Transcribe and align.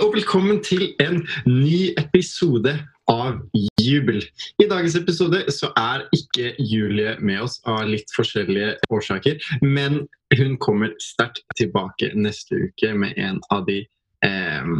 Og 0.00 0.14
velkommen 0.14 0.62
til 0.64 0.94
en 1.02 1.18
ny 1.44 1.90
episode 2.00 2.72
av 3.10 3.40
Jubel. 3.82 4.22
I 4.62 4.66
dagens 4.70 4.94
episode 4.96 5.42
så 5.52 5.68
er 5.76 6.06
ikke 6.16 6.54
Julie 6.56 7.18
med 7.20 7.42
oss 7.44 7.58
av 7.68 7.82
litt 7.90 8.08
forskjellige 8.16 8.78
årsaker, 8.88 9.36
men 9.60 10.06
hun 10.38 10.56
kommer 10.62 10.94
sterkt 11.04 11.44
tilbake 11.58 12.14
neste 12.16 12.62
uke 12.70 12.94
med 12.96 13.20
en 13.20 13.42
av 13.52 13.66
de 13.68 13.82
eh, 14.24 14.72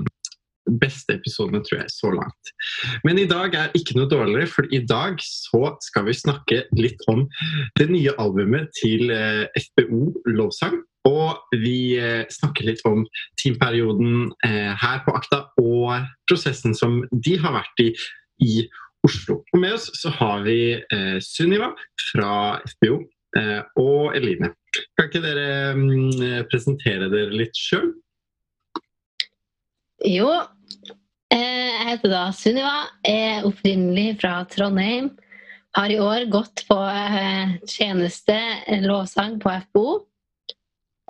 beste 0.81 1.19
episodene, 1.19 1.61
tror 1.69 1.83
jeg, 1.83 1.93
så 1.93 2.15
langt. 2.17 2.55
Men 3.05 3.21
i 3.21 3.29
dag 3.29 3.57
er 3.59 3.77
ikke 3.77 3.99
noe 3.99 4.09
dårligere, 4.09 4.49
for 4.49 4.73
i 4.73 4.81
dag 4.89 5.21
så 5.25 5.75
skal 5.85 6.09
vi 6.09 6.17
snakke 6.17 6.63
litt 6.81 7.05
om 7.13 7.27
det 7.77 7.91
nye 7.93 8.17
albumet 8.17 8.73
til 8.81 9.13
eh, 9.13 9.45
FBO 9.69 10.15
Lovsang. 10.33 10.81
Og 11.09 11.57
vi 11.63 11.97
eh, 11.97 12.27
snakker 12.29 12.67
litt 12.69 12.83
om 12.89 13.07
teamperioden 13.41 14.29
eh, 14.45 14.73
her 14.77 15.01
på 15.07 15.15
Akta 15.17 15.47
og 15.61 16.05
prosessen 16.29 16.77
som 16.77 17.01
de 17.13 17.39
har 17.41 17.57
vært 17.57 17.85
i 17.87 17.91
i 18.41 18.63
Oslo. 19.05 19.43
Og 19.53 19.61
med 19.61 19.75
oss 19.77 19.91
så 20.01 20.13
har 20.17 20.45
vi 20.47 20.61
eh, 20.77 21.17
Sunniva 21.25 21.73
fra 22.11 22.61
FBO 22.77 23.01
og 23.79 24.17
Eline. 24.19 24.49
Kan 24.99 25.07
ikke 25.07 25.21
dere 25.23 25.77
mm, 25.77 26.49
presentere 26.51 27.07
dere 27.13 27.31
litt 27.31 27.55
sjøl? 27.55 27.93
Jo, 30.03 30.33
jeg 31.31 31.85
heter 31.87 32.11
da 32.11 32.25
Sunniva, 32.35 32.89
er 33.07 33.47
opprinnelig 33.47 34.17
fra 34.25 34.41
Trondheim. 34.51 35.13
Har 35.79 35.95
i 35.95 36.01
år 36.03 36.27
gått 36.33 36.65
på 36.67 36.81
tjeneste 37.71 38.41
lovsang 38.83 39.39
på 39.39 39.53
FBO. 39.69 40.01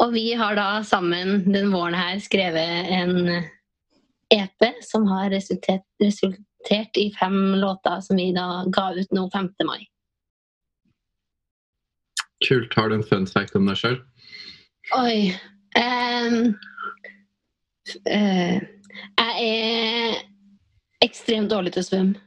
Og 0.01 0.13
vi 0.15 0.33
har 0.35 0.57
da 0.57 0.69
sammen 0.85 1.43
den 1.53 1.73
våren 1.73 1.95
her 1.95 2.21
skrevet 2.25 2.89
en 2.89 3.29
EP 4.33 4.65
som 4.83 5.07
har 5.11 5.31
resultert, 5.31 5.85
resultert 6.03 6.97
i 6.97 7.11
fem 7.19 7.55
låter 7.61 8.01
som 8.01 8.17
vi 8.17 8.31
da 8.33 8.65
ga 8.73 8.93
ut 8.97 9.13
nå 9.13 9.27
5. 9.31 9.51
mai. 9.69 9.85
Kult. 12.49 12.75
Har 12.75 12.89
du 12.89 12.95
en 12.95 13.05
fun 13.05 13.27
fact 13.29 13.57
om 13.59 13.69
deg 13.69 13.77
sjøl? 13.77 13.99
Oi 14.97 15.37
um, 15.77 16.55
uh, 18.09 18.57
Jeg 19.21 19.45
er 19.45 20.17
ekstremt 21.05 21.53
dårlig 21.53 21.75
til 21.77 21.85
å 21.85 21.89
svømme. 21.91 22.27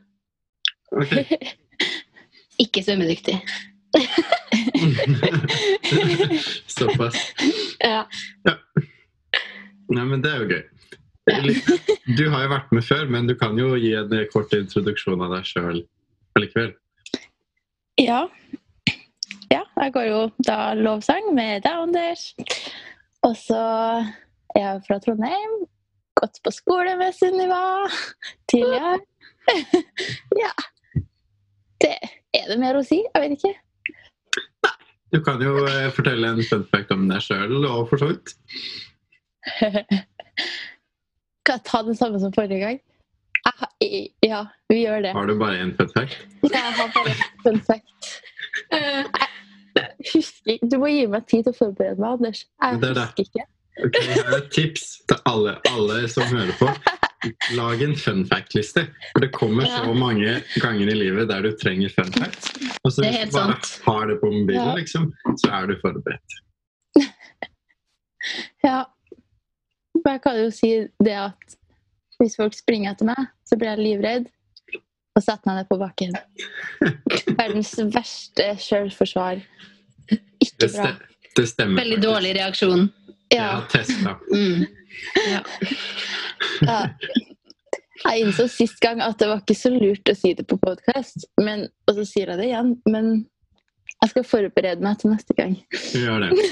Okay. 0.94 1.26
Ikke 2.64 2.86
svømmedyktig. 2.86 3.40
Såpass. 6.76 7.18
Ja. 7.80 8.04
Nei, 9.94 10.06
men 10.06 10.22
det 10.24 10.32
er 10.32 10.44
jo 10.44 10.48
gøy. 10.52 10.64
Du 12.18 12.26
har 12.30 12.44
jo 12.44 12.52
vært 12.52 12.72
med 12.76 12.84
før, 12.84 13.06
men 13.12 13.28
du 13.30 13.36
kan 13.40 13.58
jo 13.60 13.74
gi 13.80 13.94
en 13.96 14.16
kort 14.34 14.54
introduksjon 14.56 15.24
av 15.24 15.38
deg 15.38 15.48
sjøl 15.48 15.84
allikevel. 16.38 16.74
Ja. 18.02 18.26
ja. 19.54 19.62
Jeg 19.64 19.94
går 19.96 20.10
jo 20.10 20.20
da 20.44 20.74
lovsang 20.78 21.32
med 21.36 21.64
deg, 21.66 21.86
Anders. 21.86 22.34
Og 23.24 23.38
så 23.40 23.62
er 24.58 24.60
jeg 24.60 24.84
fra 24.88 25.00
Trondheim. 25.04 25.56
Gått 26.20 26.40
på 26.46 26.54
skole 26.54 26.98
med 27.00 27.16
Sunniva 27.16 27.88
tidligere. 28.52 29.00
ja. 30.44 30.54
Det 31.84 31.96
er 32.34 32.50
det 32.50 32.60
mer 32.62 32.80
å 32.80 32.84
si? 32.86 33.02
Jeg 33.04 33.24
vet 33.24 33.38
ikke. 33.38 33.54
Du 35.14 35.20
kan 35.24 35.42
jo 35.42 35.52
eh, 35.70 35.90
fortelle 35.94 36.28
en 36.34 36.42
fun 36.48 36.64
fact 36.74 36.92
om 36.96 37.06
deg 37.10 37.22
sjøl 37.22 37.60
og 37.70 37.90
for 37.92 38.02
så 38.02 38.08
vidt. 38.14 38.34
Kan 41.44 41.58
jeg 41.60 41.64
ta 41.68 41.82
det 41.86 41.98
samme 42.00 42.20
som 42.24 42.34
forrige 42.34 42.60
gang? 42.64 42.80
Jeg 43.84 44.14
ja, 44.24 44.46
vi 44.72 44.78
gjør 44.86 45.02
det. 45.04 45.12
Har 45.14 45.28
du 45.28 45.36
bare 45.40 45.60
én 45.62 45.74
fun 45.78 45.90
fact? 45.94 46.22
Jeg 46.48 46.62
har 46.80 46.92
bare 46.96 47.12
en 47.12 47.42
fun 47.44 47.60
fact. 47.68 48.14
Jeg 48.72 49.90
husker 50.14 50.56
ikke. 50.56 50.70
Du 50.72 50.78
må 50.82 50.90
gi 50.94 51.06
meg 51.12 51.28
tid 51.28 51.44
til 51.44 51.52
å 51.54 51.58
forberede 51.58 52.00
meg, 52.00 52.16
Anders. 52.18 52.46
Jeg 52.64 52.82
Det 52.82 52.90
er 52.90 52.98
det. 52.98 53.06
husker 53.10 53.28
ikke. 53.28 53.46
Okay, 53.84 54.04
her 54.14 54.28
er 54.30 54.38
et 54.38 54.50
tips 54.54 54.84
til 55.10 55.18
alle, 55.30 55.56
alle 55.74 56.04
som 56.14 56.24
hører 56.30 56.54
på. 56.60 56.70
Lag 57.56 57.82
en 57.82 57.96
fun 57.96 58.26
fact-liste. 58.28 58.88
For 59.14 59.20
det 59.24 59.32
kommer 59.32 59.66
så 59.66 59.84
Ja. 59.86 59.94
mange 59.94 60.44
ganger 60.60 60.88
i 60.92 60.96
livet 60.98 61.28
der 61.30 61.42
du 61.42 61.52
trenger 61.58 61.90
fun 61.90 62.12
facts. 62.14 62.52
Og 62.84 62.92
så 62.92 63.02
Det 63.04 63.12
hvis 63.14 63.32
du 63.32 63.38
bare 63.40 63.54
sant. 63.62 63.82
har 63.86 64.08
det 64.08 64.20
på 64.22 64.32
mobilen, 64.32 64.68
Ja. 64.68 64.76
liksom, 64.76 65.14
så 65.38 65.52
er 65.52 65.68
du 65.68 65.76
forberedt. 65.82 66.40
Ja. 68.64 68.86
Men 70.06 70.14
jeg 70.14 70.22
kan 70.24 70.38
jo 70.40 70.50
si 70.52 70.70
det 71.04 71.14
at 71.14 71.56
hvis 72.20 72.36
folk 72.40 72.54
springer 72.56 72.92
etter 72.94 73.06
meg, 73.06 73.28
så 73.46 73.58
blir 73.60 73.74
jeg 73.76 73.80
livredd 73.84 74.30
og 75.16 75.24
setter 75.24 75.46
meg 75.50 75.56
ned 75.60 75.70
på 75.70 75.78
bakken. 75.82 76.14
Verdens 77.40 77.74
verste 77.94 78.48
selvforsvar. 78.64 79.42
Ikke 80.44 80.70
bra. 80.74 80.94
det 81.36 81.48
stemmer. 81.50 81.82
Veldig 81.84 81.98
faktisk. 82.00 82.08
dårlig 82.08 82.36
reaksjon. 82.40 82.90
Jeg 83.32 83.40
Ja, 83.40 83.48
har 83.56 83.68
testa. 83.72 84.16
Mm. 84.32 84.66
Ja. 85.28 85.40
Ja. 86.62 86.88
Jeg 88.04 88.24
innså 88.26 88.48
sist 88.52 88.80
gang 88.84 89.04
at 89.06 89.20
det 89.22 89.30
var 89.30 89.44
ikke 89.44 89.56
så 89.56 89.70
lurt 89.72 90.10
å 90.12 90.16
si 90.18 90.34
det 90.36 90.48
på 90.50 90.58
podkast, 90.60 91.28
og 91.40 91.94
så 91.94 92.06
sier 92.08 92.34
jeg 92.34 92.42
det 92.42 92.50
igjen. 92.50 92.74
Men 92.90 93.14
jeg 94.02 94.12
skal 94.12 94.26
forberede 94.28 94.84
meg 94.84 94.98
til 95.00 95.14
neste 95.14 95.36
gang. 95.38 95.56
Gjør 95.96 96.26
det. 96.26 96.48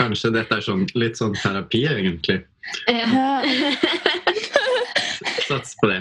Kanskje 0.00 0.32
dette 0.34 0.58
er 0.58 0.64
sånn, 0.64 0.82
litt 0.98 1.20
sånn 1.20 1.36
terapi, 1.38 1.84
egentlig. 1.92 2.40
Ja. 2.90 3.44
Sats 5.46 5.76
på 5.78 5.92
det. 5.92 6.00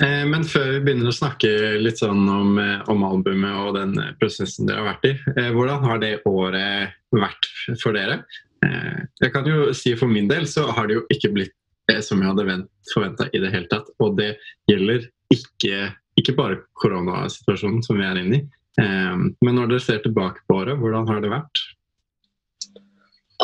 Eh, 0.00 0.24
Men 0.28 0.44
før 0.44 0.70
vi 0.74 0.80
begynner 0.86 1.10
å 1.10 1.16
snakke 1.16 1.50
litt 1.80 2.00
sånn 2.00 2.24
om, 2.28 2.58
eh, 2.60 2.80
om 2.92 3.04
albumet 3.06 3.60
og 3.62 3.76
den 3.78 3.96
prosessen 4.20 4.68
dere 4.68 4.84
har 4.84 4.94
vært 4.94 5.08
i, 5.08 5.14
eh, 5.36 5.52
hvordan 5.52 5.84
har 5.84 5.98
det 6.02 6.12
året 6.28 6.96
vært 7.12 7.48
for 7.82 7.96
dere? 7.96 8.24
Eh, 8.64 9.04
Jeg 9.20 9.32
kan 9.32 9.46
jo 9.48 9.72
si 9.76 9.94
For 9.96 10.08
min 10.08 10.28
del 10.28 10.46
så 10.48 10.66
har 10.72 10.88
det 10.88 10.98
jo 11.00 11.06
ikke 11.12 11.32
blitt 11.34 11.54
som 12.02 12.18
jeg 12.18 12.32
hadde 12.32 12.66
forventa 12.90 13.28
i 13.30 13.38
det 13.38 13.52
hele 13.52 13.68
tatt. 13.70 13.86
Og 14.02 14.16
det 14.18 14.32
gjelder 14.66 15.04
ikke, 15.30 15.92
ikke 16.18 16.34
bare 16.34 16.58
koronasituasjonen 16.82 17.84
som 17.86 18.00
vi 18.00 18.06
er 18.08 18.18
inne 18.18 18.40
i. 18.40 18.42
Eh, 18.82 19.16
Men 19.44 19.54
når 19.54 19.70
dere 19.70 19.84
ser 19.84 20.02
tilbake 20.02 20.42
på 20.48 20.60
året, 20.62 20.78
hvordan 20.80 21.06
har 21.06 21.22
det 21.22 21.30
vært? 21.30 21.62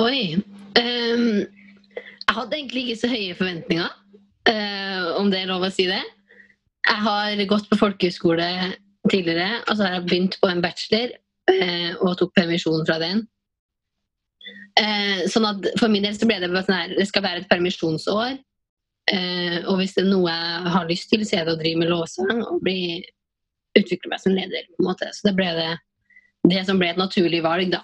Oi. 0.00 0.40
Um, 0.74 1.44
jeg 1.44 2.34
hadde 2.34 2.56
egentlig 2.56 2.82
ikke 2.86 3.00
så 3.02 3.12
høye 3.12 3.36
forventninger, 3.36 3.90
eh, 4.48 5.08
om 5.20 5.30
det 5.30 5.42
er 5.42 5.50
lov 5.52 5.66
å 5.68 5.70
si 5.70 5.84
det. 5.86 6.00
Jeg 6.88 7.04
har 7.04 7.44
gått 7.46 7.68
på 7.70 7.78
folkehøyskole 7.78 8.48
tidligere, 9.12 9.60
og 9.68 9.76
så 9.76 9.84
har 9.84 9.98
jeg 9.98 10.06
begynt 10.08 10.38
på 10.40 10.48
en 10.48 10.62
bachelor 10.64 11.12
og 12.00 12.16
tok 12.18 12.32
permisjon 12.38 12.86
fra 12.88 12.96
den. 13.02 13.26
Eh, 14.80 15.22
sånn 15.30 15.46
at 15.48 15.66
For 15.80 15.92
min 15.92 16.04
del 16.06 16.16
så 16.16 16.28
ble 16.28 16.38
det 16.40 16.50
sånn 16.50 16.76
her, 16.76 16.96
det 16.96 17.06
skal 17.10 17.24
være 17.26 17.42
et 17.42 17.50
permisjonsår. 17.50 18.36
Eh, 19.12 19.58
og 19.66 19.80
hvis 19.80 19.96
det 19.96 20.04
er 20.04 20.12
noe 20.12 20.30
jeg 20.30 20.74
har 20.76 20.90
lyst 20.90 21.10
til, 21.10 21.24
så 21.26 21.40
er 21.40 21.48
det 21.48 21.56
å 21.56 21.60
drive 21.60 21.80
med 21.80 21.90
lovsang 21.90 22.44
og 22.44 22.60
bli, 22.64 23.02
utvikle 23.78 24.12
meg 24.12 24.22
som 24.22 24.36
leder. 24.36 24.68
på 24.70 24.84
en 24.84 24.90
måte. 24.90 25.10
Så 25.12 25.28
det 25.28 25.34
ble 25.38 25.48
det, 25.58 25.72
det 26.52 26.62
som 26.68 26.78
ble 26.80 26.92
et 26.92 27.00
naturlig 27.00 27.42
valg, 27.44 27.74
da. 27.74 27.82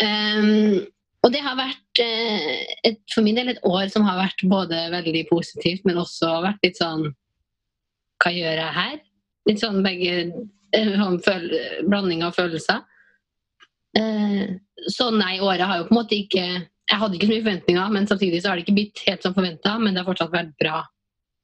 Um, 0.00 0.80
og 1.20 1.34
det 1.34 1.42
har 1.44 1.58
vært 1.58 2.00
eh, 2.00 2.62
et, 2.88 3.00
for 3.12 3.24
min 3.26 3.36
del 3.36 3.52
et 3.52 3.64
år 3.68 3.90
som 3.92 4.06
har 4.06 4.16
vært 4.22 4.46
både 4.48 4.86
veldig 4.94 5.26
positivt, 5.28 5.84
men 5.84 6.00
også 6.00 6.38
vært 6.46 6.64
litt 6.64 6.80
sånn 6.80 7.10
Hva 8.20 8.32
gjør 8.32 8.56
jeg 8.62 8.76
her? 8.76 8.96
Litt 9.48 9.60
sånn 9.60 9.82
begge 9.84 10.14
eh, 10.76 10.94
sånn 10.96 11.20
føl, 11.24 11.50
Blanding 11.88 12.24
av 12.24 12.38
følelser. 12.38 12.80
Eh, 13.98 14.44
så 14.90 15.10
nei, 15.10 15.40
året 15.42 15.66
har 15.66 15.80
jo 15.80 15.88
på 15.88 15.94
en 15.94 15.98
måte 15.98 16.14
ikke 16.14 16.44
Jeg 16.90 16.98
hadde 16.98 17.16
ikke 17.16 17.26
så 17.26 17.32
mye 17.32 17.42
forventninger, 17.42 17.90
men 17.94 18.06
samtidig 18.10 18.40
så 18.42 18.50
har 18.50 18.58
det 18.58 18.64
ikke 18.64 18.76
blitt 18.78 19.00
helt 19.06 19.22
som 19.22 19.34
forventa, 19.34 19.76
men 19.78 19.94
det 19.94 20.02
har 20.02 20.08
fortsatt 20.08 20.32
vært 20.34 20.56
bra. 20.58 20.80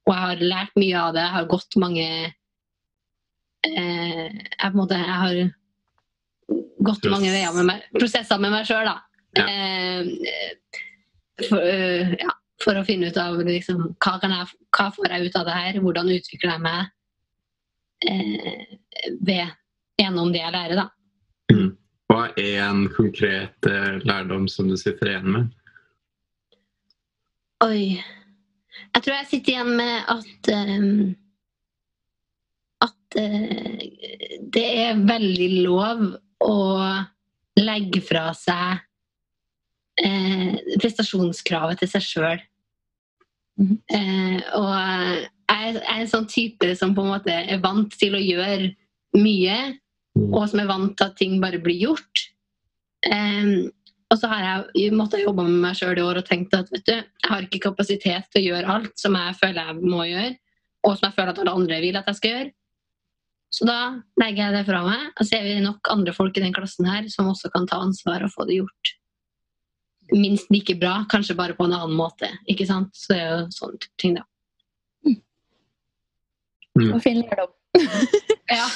Og 0.07 0.11
jeg 0.11 0.23
har 0.25 0.43
lært 0.43 0.73
mye 0.79 0.97
av 0.99 1.13
det. 1.15 1.23
Jeg 1.23 1.35
har 1.37 1.47
gått 1.53 1.77
mange 1.79 2.07
eh, 3.67 4.25
Jeg 4.33 4.65
på 4.65 4.73
en 4.73 4.81
måte 4.81 4.99
Jeg 4.99 5.21
har 5.23 5.39
gått 6.87 7.07
mange 7.11 7.31
veier 7.31 7.55
med 7.55 7.69
meg, 7.71 7.87
prosesser 7.95 8.43
med 8.43 8.55
meg 8.55 8.67
sjøl, 8.67 8.87
da. 8.87 8.97
Ja. 9.37 9.47
Eh, 9.47 10.03
for, 11.47 11.63
ja, 11.63 12.35
for 12.63 12.79
å 12.79 12.85
finne 12.87 13.11
ut 13.11 13.19
av 13.21 13.39
liksom, 13.45 13.83
hva, 14.03 14.17
jeg, 14.23 14.61
hva 14.77 14.87
får 14.95 15.15
jeg 15.15 15.29
ut 15.29 15.41
av 15.41 15.49
det 15.49 15.57
her, 15.57 15.81
hvordan 15.85 16.13
utvikler 16.15 16.55
jeg 16.55 16.65
meg 16.65 16.81
eh, 18.09 18.77
ved, 19.21 19.57
gjennom 20.01 20.33
det 20.35 20.43
jeg 20.43 20.55
lærer, 20.55 20.81
da. 20.81 20.87
Mm. 21.53 21.75
Hva 22.17 22.31
er 22.41 22.63
en 22.65 22.87
konkret 22.97 23.67
eh, 23.69 23.99
lærdom 24.09 24.47
som 24.49 24.71
du 24.71 24.77
sitter 24.81 25.11
igjen 25.11 25.27
med? 25.35 25.49
Oi. 27.67 27.99
Jeg 28.95 29.03
tror 29.05 29.15
jeg 29.19 29.29
sitter 29.29 29.53
igjen 29.53 29.73
med 29.77 30.09
at 30.15 30.51
um, 30.57 31.13
At 32.87 33.19
uh, 33.21 33.85
det 34.57 34.65
er 34.87 35.05
veldig 35.09 35.51
lov 35.67 36.03
å 36.45 36.57
legge 37.61 38.01
fra 38.05 38.31
seg 38.37 38.81
uh, 40.01 40.51
prestasjonskravet 40.81 41.85
til 41.85 41.93
seg 41.93 42.07
sjøl. 42.07 42.45
Mhm. 43.61 43.77
Eh, 43.89 44.41
og 44.57 44.69
jeg 44.73 45.21
er, 45.49 45.77
jeg 45.77 45.85
er 45.85 46.01
en 46.01 46.11
sånn 46.11 46.29
type 46.29 46.73
som 46.81 46.97
på 46.97 47.05
en 47.05 47.13
måte 47.13 47.33
er 47.33 47.61
vant 47.65 47.93
til 48.01 48.17
å 48.17 48.25
gjøre 48.25 48.73
mye. 49.17 49.59
Og 50.17 50.45
som 50.51 50.63
er 50.63 50.69
vant 50.71 50.95
til 50.97 51.09
at 51.11 51.17
ting 51.19 51.37
bare 51.43 51.61
blir 51.63 51.79
gjort. 51.89 52.27
Um, 53.07 53.69
og 54.07 54.19
så 54.21 54.31
har 54.31 54.45
jeg 54.77 54.93
måttet 54.95 55.25
jobbe 55.25 55.45
med 55.47 55.63
meg 55.65 55.79
sjøl 55.79 55.99
i 55.99 56.05
år 56.05 56.21
og 56.21 56.29
tenkt 56.29 56.55
at 56.55 56.69
vet 56.71 56.85
du, 56.87 56.95
jeg 56.95 57.31
har 57.31 57.47
ikke 57.47 57.65
kapasitet 57.65 58.29
til 58.31 58.45
å 58.45 58.53
gjøre 58.53 58.77
alt 58.77 59.01
som 59.01 59.17
jeg 59.19 59.35
føler 59.41 59.73
jeg 59.73 59.81
må 59.83 60.05
gjøre, 60.07 60.37
og 60.87 60.95
som 60.95 61.09
jeg 61.09 61.17
føler 61.17 61.33
at 61.33 61.41
alle 61.43 61.57
andre 61.59 61.81
vil 61.83 61.99
at 61.99 62.13
jeg 62.13 62.21
skal 62.21 62.35
gjøre. 62.37 62.53
Så 63.57 63.67
da 63.67 63.79
legger 64.21 64.43
jeg 64.45 64.55
det 64.57 64.63
fra 64.69 64.85
meg, 64.85 65.11
og 65.17 65.27
så 65.27 65.39
er 65.39 65.49
vi 65.49 65.59
nok 65.65 65.91
andre 65.91 66.15
folk 66.15 66.39
i 66.39 66.45
den 66.45 66.55
klassen 66.55 66.87
her 66.91 67.11
som 67.11 67.31
også 67.31 67.51
kan 67.55 67.67
ta 67.71 67.81
ansvar 67.83 68.25
og 68.27 68.33
få 68.35 68.47
det 68.47 68.61
gjort. 68.61 68.95
Minst 70.15 70.51
like 70.55 70.77
bra, 70.79 71.01
kanskje 71.11 71.39
bare 71.39 71.57
på 71.59 71.67
en 71.67 71.75
annen 71.75 71.99
måte. 71.99 72.31
ikke 72.47 72.67
sant? 72.69 72.95
Så 72.95 73.15
det 73.15 73.21
er 73.23 73.31
jo 73.33 73.45
sånne 73.55 73.91
ting, 73.99 74.19
da. 74.21 74.27
Og 76.93 77.01
fin 77.03 77.23
lærdom. 77.23 77.56
Ja. 78.47 78.67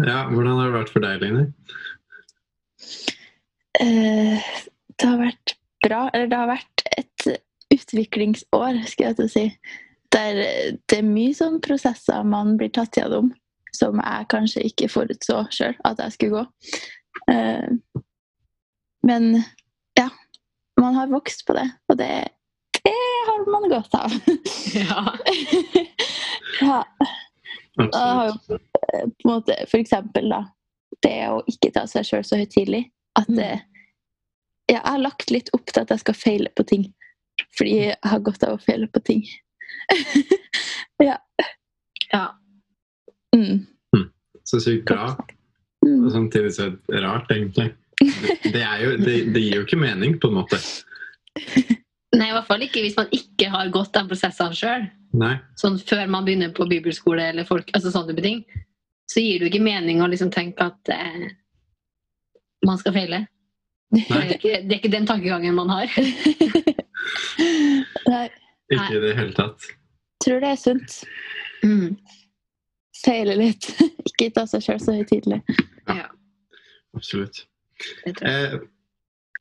Ja, 0.00 0.20
hvordan 0.30 0.56
har 0.56 0.70
det 0.70 0.78
vært 0.78 0.92
for 0.94 1.04
deg, 1.04 1.20
Line? 1.20 1.42
Uh, 3.80 4.40
det 4.96 5.08
har 5.08 5.20
vært 5.20 5.54
bra. 5.84 6.00
Eller 6.14 6.30
det 6.30 6.38
har 6.40 6.50
vært 6.50 6.84
et 6.96 7.26
utviklingsår, 7.74 8.80
skal 8.90 9.10
jeg 9.10 9.18
til 9.18 9.28
å 9.28 9.32
si. 9.34 9.44
Der 10.14 10.40
det 10.90 10.98
er 10.98 11.06
mye 11.06 11.36
sånn 11.36 11.60
prosesser 11.62 12.24
man 12.26 12.56
blir 12.58 12.72
tatt 12.74 12.98
gjennom 12.98 13.30
som 13.76 14.00
jeg 14.02 14.26
kanskje 14.32 14.64
ikke 14.66 14.88
forutså 14.90 15.44
sjøl 15.54 15.76
at 15.86 16.00
jeg 16.02 16.16
skulle 16.16 16.40
gå. 16.40 16.44
Uh, 17.30 18.02
men 19.06 19.32
ja, 19.98 20.08
man 20.80 20.98
har 20.98 21.12
vokst 21.12 21.46
på 21.48 21.56
det, 21.56 21.68
og 21.88 22.00
det, 22.00 22.10
det 22.80 22.96
har 23.28 23.46
man 23.52 23.70
godt 23.70 23.96
av. 24.00 24.18
ja. 24.80 25.04
ja. 26.60 26.84
Jeg 27.78 27.90
har 27.94 28.26
jo 28.28 28.56
eh, 28.56 29.04
på 29.08 29.24
en 29.24 29.30
måte 29.30 29.56
for 29.70 29.78
eksempel 29.80 30.28
da 30.32 30.40
det 31.04 31.14
å 31.32 31.38
ikke 31.48 31.70
ta 31.72 31.86
seg 31.88 32.04
sjøl 32.04 32.24
så 32.26 32.36
høytidelig. 32.40 32.84
At 33.16 33.28
Mm. 33.30 33.36
det, 33.38 33.50
ja, 34.70 34.74
jeg 34.78 34.84
har 34.84 34.98
lagt 35.02 35.30
litt 35.30 35.48
opp 35.56 35.66
til 35.70 35.82
at 35.82 35.90
jeg 35.94 36.02
skal 36.02 36.14
feile 36.18 36.50
på 36.56 36.66
ting. 36.68 36.84
Fordi 37.56 37.76
jeg 37.88 37.96
har 38.04 38.20
godt 38.26 38.44
av 38.44 38.58
å 38.58 38.62
feile 38.62 38.86
på 38.92 39.00
ting. 39.06 39.22
ja. 41.08 41.16
mm. 43.34 43.66
Så 44.44 44.60
sykt 44.60 44.86
bra, 44.90 45.12
og 45.16 45.36
Mm. 45.86 46.10
samtidig 46.12 46.50
så 46.54 46.66
rart, 47.00 47.30
egentlig. 47.32 47.70
Det, 48.00 48.34
det, 48.52 48.60
er 48.62 48.82
jo, 48.84 48.90
det, 49.00 49.14
det 49.34 49.40
gir 49.42 49.54
jo 49.56 49.62
ikke 49.64 49.78
mening, 49.80 50.18
på 50.20 50.28
en 50.28 50.34
måte. 50.34 50.58
Nei, 52.16 52.26
i 52.26 52.32
hvert 52.34 52.46
fall 52.48 52.62
ikke 52.66 52.82
hvis 52.82 52.96
man 52.98 53.08
ikke 53.14 53.46
har 53.52 53.68
gått 53.74 53.92
de 53.94 54.02
prosessene 54.10 54.54
sjøl. 54.56 54.88
Sånn 55.58 55.76
før 55.82 56.06
man 56.10 56.24
begynner 56.26 56.50
på 56.54 56.66
bibelskole 56.70 57.22
eller 57.32 57.46
folk, 57.46 57.70
altså 57.74 57.90
sånne 57.94 58.14
ting. 58.22 58.42
Så 59.10 59.22
gir 59.22 59.38
det 59.38 59.46
jo 59.46 59.50
ikke 59.52 59.64
mening 59.66 60.02
å 60.02 60.08
liksom 60.10 60.30
tenke 60.34 60.60
at 60.70 60.90
eh, 60.94 61.28
man 62.66 62.78
skal 62.78 62.94
feile. 62.94 63.24
Det 63.90 64.04
er, 64.06 64.28
ikke, 64.36 64.58
det 64.62 64.74
er 64.74 64.78
ikke 64.78 64.92
den 64.92 65.06
tankegangen 65.08 65.54
man 65.56 65.70
har. 65.72 65.86
Nei, 68.10 68.26
Ikke 68.70 68.98
i 68.98 69.00
det 69.02 69.14
hele 69.18 69.34
tatt. 69.34 69.58
tror 70.22 70.38
det 70.44 70.50
er 70.52 70.58
sunt. 70.60 70.90
Mm. 71.66 71.96
Feile 73.00 73.34
litt. 73.38 73.66
ikke 74.12 74.28
ta 74.36 74.44
seg 74.50 74.62
sjøl 74.66 74.78
så 74.82 74.94
høytidelig. 74.94 75.40
Ja, 75.88 76.06
Absolutt. 76.94 77.36
det 78.04 78.14
tror 78.18 78.30
jeg. 78.30 78.54
Eh, 78.54 78.60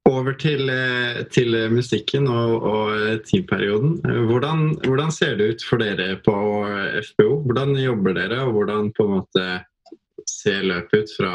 over 0.08 0.34
til, 0.40 0.70
eh, 0.70 1.24
til 1.34 1.56
musikken 1.74 2.28
og, 2.28 2.64
og 2.64 2.94
eh, 2.96 3.20
teamperioden. 3.26 3.98
Eh, 4.06 4.22
Hvordan, 4.30 4.76
hvordan 4.86 5.12
ser 5.12 5.36
det 5.38 5.50
ut 5.54 5.66
for 5.70 5.82
dere 5.82 6.18
på 6.26 6.36
FBO? 7.12 7.42
Hvordan 7.46 7.76
jobber 7.78 8.16
dere, 8.18 8.44
og 8.46 8.56
hvordan 8.58 8.94
på 8.98 9.06
en 9.06 9.18
måte 9.20 9.46
ser 10.30 10.66
løpet 10.68 11.04
ut 11.04 11.14
fra 11.18 11.34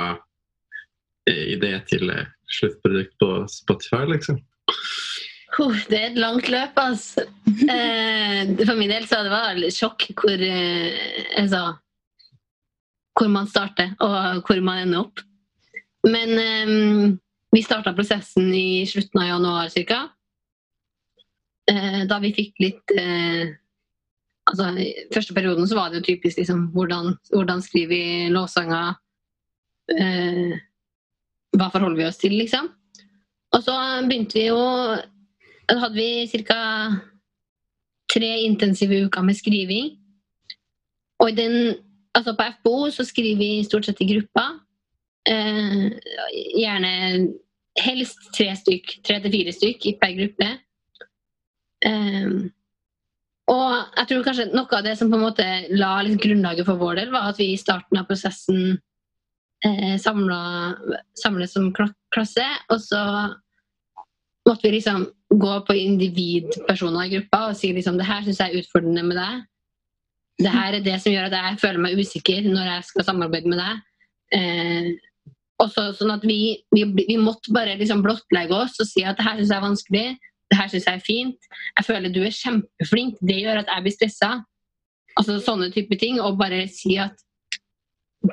idé 1.30 1.78
til 1.88 2.10
sluttprodukt 2.52 3.14
på 3.20 3.30
Spotify, 3.48 4.04
liksom? 4.10 4.40
Det 5.88 5.96
er 5.96 6.10
et 6.10 6.18
langt 6.18 6.50
løp, 6.50 6.76
altså. 6.76 7.24
For 7.46 8.76
min 8.76 8.90
del 8.90 9.06
så 9.08 9.22
det 9.24 9.32
var 9.32 9.54
litt 9.56 9.76
sjokk 9.76 10.08
hvor, 10.18 10.42
altså, 11.38 11.62
hvor 13.14 13.30
man 13.30 13.48
starter, 13.48 13.94
og 14.02 14.42
hvor 14.44 14.60
man 14.66 14.82
ender 14.84 15.06
opp. 15.06 15.22
Men 16.04 16.38
eh, 16.38 17.14
vi 17.54 17.62
starta 17.62 17.94
prosessen 17.94 18.50
i 18.54 18.86
slutten 18.86 19.20
av 19.22 19.28
januar 19.28 19.68
ca. 19.86 20.00
Eh, 21.70 22.02
da 22.10 22.18
vi 22.20 22.32
fikk 22.34 22.58
litt 22.60 22.92
eh, 22.98 23.54
altså, 24.50 24.68
I 24.76 24.90
første 25.14 25.36
perioden 25.36 25.68
så 25.68 25.78
var 25.78 25.90
det 25.90 26.02
jo 26.02 26.08
typisk 26.10 26.42
liksom, 26.42 26.66
hvordan, 26.74 27.14
hvordan 27.32 27.62
skriver 27.64 27.94
vi 27.94 28.32
låtsanger? 28.34 28.98
Eh, 29.94 30.56
hva 31.54 31.70
forholder 31.70 32.00
vi 32.00 32.08
oss 32.08 32.20
til, 32.20 32.34
liksom? 32.40 32.68
Og 33.54 33.62
så 33.62 33.74
begynte 34.08 34.38
vi 34.40 34.48
jo 34.48 34.58
Da 35.68 35.78
hadde 35.78 35.96
vi 35.96 36.42
ca. 36.44 36.60
tre 38.12 38.30
intensive 38.44 38.98
uker 39.06 39.22
med 39.22 39.36
skriving. 39.38 39.94
Og 41.22 41.30
i 41.30 41.34
den, 41.38 41.76
altså 42.14 42.34
på 42.36 42.44
FBO 42.58 42.90
så 42.90 43.04
skriver 43.04 43.38
vi 43.38 43.64
stort 43.64 43.86
sett 43.86 44.02
i 44.04 44.10
gruppa. 44.10 44.44
Eh, 45.24 45.88
gjerne 46.60 46.92
helst 47.80 48.28
tre 48.36 48.52
stykk, 48.58 48.98
tre 49.06 49.18
til 49.24 49.34
fire 49.34 49.54
stykk 49.54 49.88
per 50.00 50.14
gruppe. 50.18 50.50
Um, 51.84 52.52
og 53.52 53.72
jeg 53.98 54.08
tror 54.08 54.24
kanskje 54.24 54.48
noe 54.54 54.72
av 54.72 54.84
det 54.86 54.94
som 54.96 55.10
på 55.12 55.18
en 55.18 55.26
måte 55.26 55.46
la 55.74 55.98
litt 56.04 56.22
grunnlaget 56.22 56.68
for 56.68 56.80
vår 56.80 57.00
del, 57.02 57.10
var 57.12 57.28
at 57.28 57.40
vi 57.40 57.50
i 57.52 57.60
starten 57.60 58.00
av 58.00 58.06
prosessen 58.08 58.78
eh, 59.66 59.96
samles 60.00 61.52
som 61.52 61.68
klasse, 61.76 62.46
og 62.72 62.80
så 62.80 63.02
måtte 64.48 64.64
vi 64.64 64.76
liksom 64.78 65.04
gå 65.34 65.54
på 65.66 65.76
individpersoner 65.76 67.08
i 67.08 67.16
gruppa 67.16 67.48
og 67.48 67.58
si 67.58 67.72
liksom 67.74 67.98
det 67.98 68.08
her 68.08 68.24
syns 68.24 68.40
jeg 68.40 68.52
er 68.52 68.62
utfordrende 68.62 69.04
med 69.08 69.18
deg. 69.18 69.42
Det 70.44 70.52
her 70.52 70.76
er 70.76 70.84
det 70.84 70.96
som 71.02 71.12
gjør 71.12 71.28
at 71.28 71.36
jeg 71.38 71.60
føler 71.62 71.82
meg 71.84 72.00
usikker 72.00 72.48
når 72.48 72.70
jeg 72.70 72.86
skal 72.90 73.06
samarbeide 73.08 73.50
med 73.50 73.60
deg. 73.60 73.82
Eh, 74.34 74.88
og 75.62 75.70
så, 75.70 75.88
sånn 75.94 76.12
at 76.16 76.24
vi, 76.26 76.56
vi, 76.74 76.82
vi 76.98 77.16
måtte 77.20 77.52
bare 77.54 77.76
liksom 77.78 78.02
blottlegge 78.04 78.56
oss 78.56 78.74
og 78.82 78.88
si 78.88 79.04
at 79.06 79.18
det 79.20 79.26
her 79.26 79.38
syns 79.38 79.52
jeg 79.52 79.58
er 79.58 79.66
vanskelig, 79.68 80.06
det 80.50 80.58
her 80.58 80.70
syns 80.72 80.88
jeg 80.88 80.98
er 80.98 81.04
fint. 81.04 81.48
Jeg 81.78 81.86
føler 81.86 82.12
du 82.12 82.20
er 82.24 82.34
kjempeflink, 82.34 83.20
det 83.24 83.38
gjør 83.40 83.62
at 83.62 83.70
jeg 83.70 83.86
blir 83.86 83.94
stressa. 83.94 84.32
Altså 85.14 85.38
sånne 85.42 85.70
type 85.74 85.98
ting. 86.00 86.18
Og 86.22 86.38
bare 86.40 86.64
si 86.72 86.96
at 87.00 87.16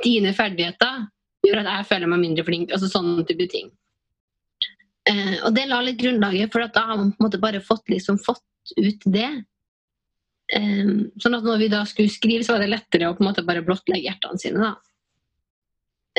dine 0.01 0.33
ferdigheter 0.37 1.05
gjør 1.45 1.61
at 1.63 1.71
jeg 1.71 1.89
føler 1.93 2.11
meg 2.11 2.23
mindre 2.25 2.45
flink. 2.47 2.73
Altså 2.73 2.89
sånne 2.91 3.25
type 3.29 3.47
ting. 3.53 3.71
Eh, 5.09 5.37
og 5.45 5.53
det 5.55 5.67
la 5.69 5.79
litt 5.85 6.01
grunnlaget, 6.01 6.51
for 6.53 6.65
da 6.73 6.85
har 6.89 6.99
man 6.99 7.13
på 7.13 7.21
en 7.21 7.27
måte 7.29 7.41
bare 7.41 7.63
fått, 7.63 7.87
liksom, 7.89 8.19
fått 8.21 8.75
ut 8.77 9.07
det. 9.13 9.29
Eh, 10.57 10.93
sånn 11.21 11.37
at 11.37 11.47
når 11.47 11.63
vi 11.63 11.71
da 11.73 11.81
skulle 11.89 12.13
skrive, 12.13 12.45
så 12.45 12.57
var 12.57 12.65
det 12.65 12.73
lettere 12.73 13.09
å 13.09 13.17
på 13.17 13.23
en 13.23 13.31
måte 13.31 13.45
bare 13.47 13.65
blottlegge 13.65 14.09
hjertene 14.09 14.41
sine. 14.41 14.71
da. 14.71 14.90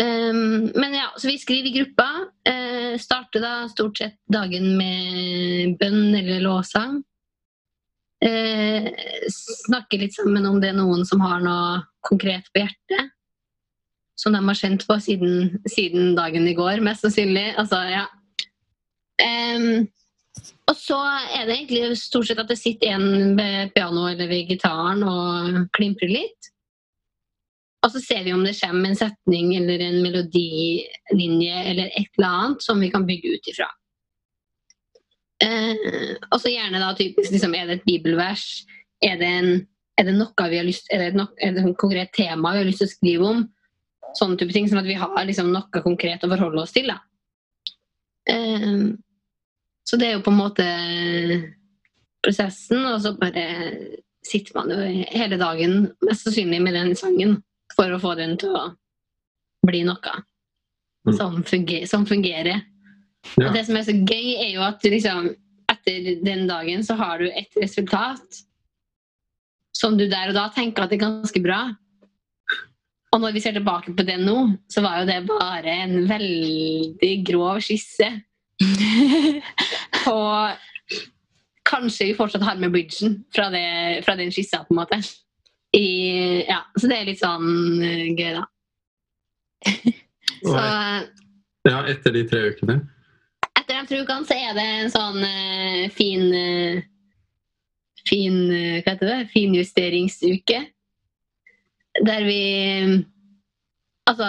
Eh, 0.01 0.35
men 0.75 0.95
ja, 0.95 1.13
så 1.17 1.29
vi 1.29 1.39
skriver 1.39 1.69
i 1.69 1.79
gruppa. 1.79 2.09
Uh, 2.49 2.99
starter 2.99 3.41
da 3.41 3.55
stort 3.69 3.99
sett 3.99 4.19
dagen 4.33 4.75
med 4.77 5.77
bønn 5.81 6.15
eller 6.17 6.41
låsang. 6.45 7.01
Uh, 8.23 8.89
snakker 9.67 9.99
litt 9.99 10.15
sammen 10.15 10.47
om 10.47 10.61
det 10.63 10.71
er 10.71 10.79
noen 10.79 11.05
som 11.09 11.23
har 11.25 11.43
noe 11.45 11.83
konkret 12.07 12.49
på 12.53 12.63
hjertet. 12.63 13.13
Som 14.19 14.37
de 14.37 14.43
har 14.45 14.59
kjent 14.59 14.85
på 14.87 14.99
siden, 15.03 15.59
siden 15.67 16.15
dagen 16.17 16.47
i 16.47 16.55
går, 16.55 16.85
mest 16.85 17.05
sannsynlig. 17.05 17.51
Altså, 17.59 17.81
ja. 17.91 18.07
Um, 19.23 19.89
og 20.71 20.79
så 20.79 20.99
er 21.37 21.47
det 21.47 21.57
egentlig 21.57 21.99
stort 22.01 22.29
sett 22.31 22.41
at 22.41 22.49
det 22.49 22.59
sitter 22.61 22.95
en 22.95 23.37
ved 23.37 23.73
piano 23.75 24.07
eller 24.09 24.31
ved 24.31 24.49
gitaren 24.49 25.03
og 25.05 25.67
klimprer 25.77 26.13
litt. 26.13 26.52
Og 27.83 27.91
så 27.91 28.01
ser 28.01 28.23
vi 28.25 28.33
om 28.33 28.45
det 28.47 28.55
kommer 28.61 28.91
en 28.91 28.99
setning 28.99 29.55
eller 29.57 29.83
en 29.83 30.03
melodilinje 30.05 31.63
eller 31.71 31.89
et 31.91 32.11
eller 32.19 32.29
annet 32.29 32.63
som 32.63 32.81
vi 32.81 32.91
kan 32.93 33.07
bygge 33.07 33.35
ut 33.35 33.49
ifra. 33.51 33.67
Eh, 35.43 36.13
og 36.31 36.39
så 36.39 36.53
gjerne 36.53 36.79
da 36.79 36.93
typisk 36.95 37.33
liksom, 37.35 37.55
Er 37.59 37.67
det 37.67 37.81
et 37.81 37.89
bibelvers? 37.89 38.63
Er 39.03 39.17
det, 39.19 39.27
en, 39.27 39.65
er 39.99 40.07
det 40.07 40.15
noe 40.15 40.47
vi 40.53 40.61
har 40.61 40.69
lyst 40.69 40.87
er 40.95 41.03
det, 41.03 41.09
et 41.11 41.43
er 41.43 41.57
det 41.57 41.65
et 41.65 41.81
konkret 41.81 42.13
tema 42.15 42.53
vi 42.55 42.63
har 42.63 42.69
lyst 42.69 42.85
til 42.85 42.91
å 42.91 42.95
skrive 42.95 43.31
om? 43.33 43.43
Sånne 44.15 44.39
type 44.39 44.55
ting, 44.55 44.69
Sånn 44.71 44.83
at 44.85 44.87
vi 44.87 44.99
har 45.01 45.25
liksom, 45.27 45.51
noe 45.51 45.83
konkret 45.83 46.23
å 46.23 46.31
forholde 46.31 46.63
oss 46.63 46.77
til. 46.77 46.93
da. 46.93 47.01
Eh, 48.31 48.93
så 49.83 49.99
det 49.99 50.07
er 50.07 50.19
jo 50.21 50.23
på 50.23 50.31
en 50.31 50.39
måte 50.39 50.67
prosessen, 52.23 52.85
og 52.87 53.01
så 53.03 53.17
bare 53.19 53.47
sitter 54.23 54.55
man 54.55 54.71
jo 54.71 55.07
hele 55.11 55.41
dagen 55.41 55.89
mest 56.07 56.29
sannsynlig 56.29 56.61
med 56.63 56.77
den 56.79 56.95
sangen 56.95 57.41
for 57.77 57.93
å 57.93 58.01
få 58.03 58.15
den 58.19 58.37
til 58.41 58.55
å 58.57 58.69
bli 59.67 59.83
noe 59.87 60.21
Mm. 61.07 61.17
som, 61.17 61.45
funger, 61.45 61.87
som 61.87 62.07
fungerer. 62.07 62.63
Ja. 63.37 63.49
Og 63.49 63.55
det 63.55 63.65
som 63.67 63.77
er 63.79 63.87
så 63.87 63.95
gøy, 63.95 64.35
er 64.39 64.51
jo 64.55 64.63
at 64.63 64.83
du 64.83 64.91
liksom, 64.93 65.33
etter 65.71 66.13
den 66.23 66.47
dagen 66.51 66.85
så 66.87 66.95
har 66.99 67.23
du 67.23 67.29
et 67.31 67.59
resultat 67.59 68.43
som 69.75 69.97
du 69.99 70.07
der 70.07 70.31
og 70.31 70.37
da 70.37 70.49
tenker 70.55 70.85
at 70.85 70.93
er 70.95 71.03
ganske 71.03 71.43
bra. 71.43 71.63
Og 73.13 73.21
når 73.21 73.35
vi 73.35 73.43
ser 73.45 73.57
tilbake 73.57 73.93
på 73.97 74.07
det 74.07 74.19
nå, 74.23 74.37
så 74.71 74.83
var 74.85 75.01
jo 75.01 75.09
det 75.11 75.19
bare 75.27 75.75
en 75.85 75.97
veldig 76.09 77.13
grov 77.27 77.59
skisse. 77.65 78.09
Og 80.13 80.55
kanskje 81.69 82.09
vi 82.09 82.17
fortsatt 82.17 82.47
har 82.47 82.61
med 82.61 82.73
bridgen 82.73 83.19
fra, 83.35 83.51
det, 83.53 83.67
fra 84.07 84.17
den 84.17 84.33
skissa, 84.33 84.63
på 84.65 84.73
en 84.73 84.81
måte. 84.81 85.01
I, 85.73 86.45
ja, 86.45 86.61
så 86.77 86.89
det 86.91 86.97
er 86.99 87.09
litt 87.09 87.21
sånn 87.23 87.81
eh, 87.81 88.09
gøy, 88.13 88.37
da. 88.37 88.45
Så 90.43 90.59
Ja, 91.69 91.79
etter 91.87 92.17
de 92.17 92.25
tre 92.27 92.41
ukene. 92.51 92.81
etter 93.55 93.77
de 93.77 93.85
tre 93.89 94.01
ukene 94.03 94.27
så 94.27 94.37
er 94.37 94.57
det 94.59 94.65
en 94.67 94.91
sånn 94.93 95.23
uh, 95.23 95.85
fin 95.95 96.25
uh, 96.35 96.83
Fin 98.09 98.39
uh, 98.51 98.81
Hva 98.83 98.97
heter 98.97 99.07
det? 99.07 99.19
Finjusteringsuke. 99.31 100.59
Der 102.03 102.27
vi 102.27 102.43
Altså 104.11 104.29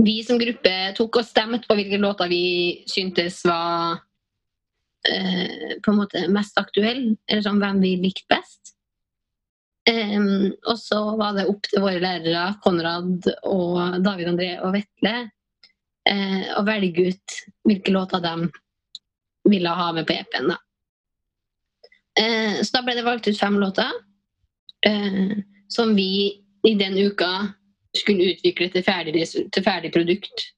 Vi 0.00 0.16
som 0.24 0.40
gruppe 0.40 0.74
tok 0.96 1.20
og 1.20 1.28
stemte 1.28 1.68
på 1.68 1.76
hvilke 1.76 2.00
låter 2.00 2.30
vi 2.32 2.44
syntes 2.88 3.42
var 3.44 4.00
på 5.00 5.92
en 5.92 5.96
måte 5.96 6.26
mest 6.28 6.58
aktuelle, 6.60 7.14
eller 7.24 7.44
sånn 7.44 7.60
hvem 7.60 7.78
vi 7.80 7.94
likte 8.02 8.26
best. 8.28 8.74
Em, 9.90 10.52
og 10.68 10.78
så 10.78 11.00
var 11.18 11.34
det 11.36 11.48
opp 11.50 11.66
til 11.66 11.82
våre 11.82 12.00
lærere, 12.02 12.46
Konrad 12.64 13.26
og 13.48 14.00
David 14.04 14.32
André 14.32 14.50
og 14.60 14.74
Vetle, 14.76 15.14
uh, 16.10 16.42
å 16.60 16.64
velge 16.66 17.10
ut 17.10 17.38
hvilke 17.66 17.94
låter 17.94 18.22
de 18.24 18.50
ville 19.50 19.72
ha 19.80 19.88
med 19.96 20.06
på 20.06 20.14
EP-en. 20.14 20.52
da. 20.52 20.58
Eh, 22.20 22.60
så 22.60 22.76
da 22.76 22.84
ble 22.84 22.96
det 22.98 23.06
valgt 23.06 23.28
ut 23.30 23.38
fem 23.38 23.56
låter 23.62 23.90
uh, 24.86 25.32
som 25.70 25.94
vi 25.96 26.10
i 26.66 26.74
den 26.74 26.98
uka 26.98 27.30
skulle 27.96 28.34
utvikle 28.34 28.68
til 28.70 28.84
ferdig, 28.84 29.24
til 29.26 29.64
ferdig 29.64 29.92
produkt. 29.94 30.50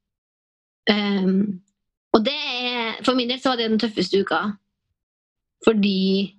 Um, 0.90 1.62
og 2.12 2.24
det 2.26 2.34
er, 2.36 2.98
for 3.06 3.16
min 3.16 3.30
del 3.30 3.40
så 3.40 3.52
var 3.52 3.60
det 3.60 3.70
den 3.70 3.80
tøffeste 3.80 4.20
uka. 4.20 4.40
Fordi 5.64 6.34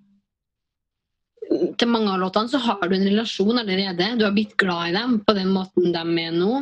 til 1.50 1.89
mange 1.91 2.12
av 2.13 2.21
låtene 2.21 2.51
så 2.51 2.62
har 2.63 2.83
du 2.88 2.95
en 2.95 3.07
relasjon 3.07 3.59
allerede. 3.59 4.13
Du 4.19 4.25
har 4.25 4.35
blitt 4.35 4.55
glad 4.59 4.91
i 4.91 4.95
dem 4.97 5.19
på 5.25 5.35
den 5.38 5.51
måten 5.53 5.93
de 5.93 6.03
er 6.23 6.35
nå. 6.35 6.62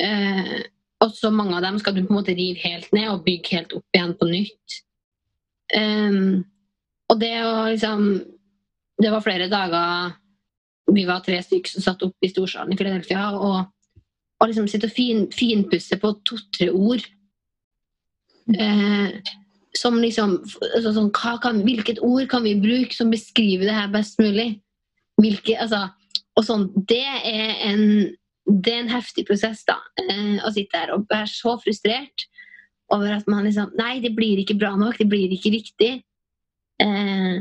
Eh, 0.00 0.56
og 1.04 1.12
så 1.16 1.30
mange 1.32 1.56
av 1.56 1.64
dem 1.64 1.78
skal 1.80 1.96
du 1.96 2.02
på 2.04 2.12
en 2.12 2.18
måte 2.18 2.34
rive 2.36 2.60
helt 2.64 2.92
ned 2.96 3.08
og 3.12 3.24
bygge 3.26 3.56
helt 3.56 3.74
opp 3.76 3.96
igjen 3.96 4.14
på 4.18 4.28
nytt. 4.30 4.76
Em, 5.76 6.44
og 7.10 7.20
det 7.20 7.34
å 7.42 7.66
liksom 7.66 8.02
Det 9.02 9.10
var 9.10 9.20
flere 9.20 9.48
dager 9.50 10.12
Vi 10.94 11.02
var 11.08 11.24
tre 11.26 11.40
stykker 11.42 11.72
som 11.72 11.82
satt 11.82 12.04
oppe 12.06 12.22
i 12.22 12.30
storsalen 12.30 12.72
i 12.72 12.78
Philadelphia 12.78 13.24
og, 13.34 13.66
og 14.38 14.46
liksom 14.46 14.68
sitte 14.70 14.86
og 14.86 14.94
fin, 14.94 15.24
finpusse 15.34 15.98
på 15.98 16.12
to-tre 16.22 16.70
ord. 16.70 17.02
Eh, 18.54 19.18
som 19.76 19.98
liksom 20.00 20.38
altså, 20.42 20.92
sånn, 20.96 21.10
kan, 21.14 21.62
Hvilket 21.66 22.00
ord 22.04 22.26
kan 22.32 22.44
vi 22.46 22.56
bruke 22.60 22.96
som 22.96 23.12
beskriver 23.12 23.68
det 23.68 23.76
her 23.76 23.90
best 23.92 24.20
mulig? 24.22 24.56
Hvilke, 25.20 25.56
altså, 25.60 25.86
og 26.36 26.44
sånn, 26.46 26.70
det 26.88 27.04
er 27.04 27.52
en 27.70 27.84
det 28.46 28.70
er 28.70 28.84
en 28.84 28.92
heftig 28.92 29.24
prosess 29.26 29.64
da, 29.66 29.74
eh, 29.98 30.36
å 30.46 30.52
sitte 30.54 30.78
her 30.78 30.92
og 30.94 31.08
være 31.10 31.26
så 31.26 31.56
frustrert 31.58 32.28
over 32.94 33.16
at 33.16 33.26
man 33.26 33.46
liksom 33.46 33.72
Nei, 33.78 33.98
det 34.04 34.12
blir 34.14 34.38
ikke 34.38 34.58
bra 34.58 34.76
nok. 34.78 34.98
Det 35.00 35.08
blir 35.10 35.32
ikke 35.34 35.50
riktig. 35.50 35.92
Eh, 36.82 37.40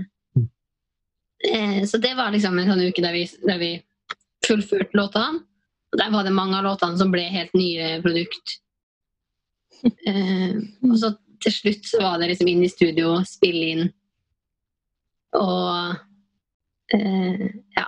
eh, 1.45 1.81
så 1.85 1.99
det 2.01 2.15
var 2.17 2.33
liksom 2.33 2.57
en 2.57 2.71
sånn 2.71 2.85
uke 2.87 3.03
der 3.05 3.13
vi, 3.13 3.25
der 3.45 3.61
vi 3.61 3.71
fullførte 4.47 4.97
låtene. 4.97 5.43
Og 5.93 6.01
der 6.01 6.11
var 6.11 6.25
det 6.25 6.33
mange 6.35 6.57
av 6.57 6.65
låtene 6.65 6.97
som 6.99 7.13
ble 7.13 7.27
helt 7.29 7.53
nye 7.57 7.99
produkt. 8.05 8.59
Eh, 9.85 10.55
og 10.87 10.95
så 10.97 11.11
til 11.45 11.53
slutt 11.53 11.85
så 11.87 12.01
var 12.01 12.17
det 12.19 12.31
liksom 12.31 12.49
inn 12.49 12.63
i 12.65 12.71
studio, 12.71 13.19
spille 13.27 13.69
inn 13.75 13.85
og 15.35 15.95
eh, 16.95 17.45
ja. 17.75 17.85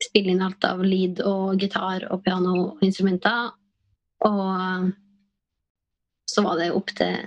Spille 0.00 0.32
inn 0.32 0.42
alt 0.42 0.64
av 0.64 0.80
lead 0.84 1.20
og 1.28 1.60
gitar 1.60 2.06
og 2.08 2.22
piano 2.24 2.54
og 2.62 2.84
instrumenter. 2.86 3.50
Og 4.24 4.92
så 6.30 6.44
var 6.46 6.56
det 6.56 6.70
opp 6.72 6.92
til 6.96 7.18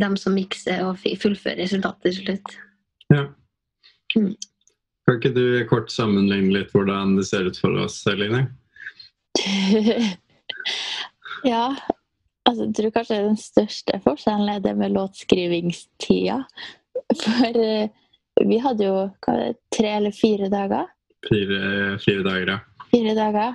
dem 0.00 0.16
som 0.16 0.32
mikser 0.32 0.86
og 0.86 1.02
fullfører 1.02 1.60
resultatet 1.60 2.06
til 2.06 2.16
slutt. 2.22 2.54
Ja. 3.12 3.26
Mm. 4.16 4.32
Kan 5.04 5.18
ikke 5.18 5.34
du 5.36 5.44
kort 5.68 5.92
sammenligne 5.92 6.54
litt 6.54 6.72
hvordan 6.72 7.18
det 7.18 7.26
ser 7.28 7.50
ut 7.50 7.60
for 7.60 7.76
oss, 7.84 7.98
Eline? 8.08 8.46
ja, 11.52 11.64
altså, 12.48 12.64
jeg 12.64 12.74
tror 12.78 12.94
kanskje 12.96 13.18
den 13.26 13.40
største 13.40 14.00
forskjellen 14.04 14.48
er 14.52 14.62
det 14.64 14.76
med 14.78 14.94
låtskrivingstida. 14.96 16.42
For 17.22 17.58
eh, 17.60 17.88
vi 18.48 18.58
hadde 18.62 18.88
jo 18.88 18.96
det, 19.26 19.54
tre 19.74 19.96
eller 19.98 20.14
fire 20.16 20.48
dager, 20.52 20.90
Fire, 21.22 21.98
fire 22.02 22.22
dager, 22.26 22.48
ja. 22.50 22.86
fire 22.90 23.12
dager 23.14 23.52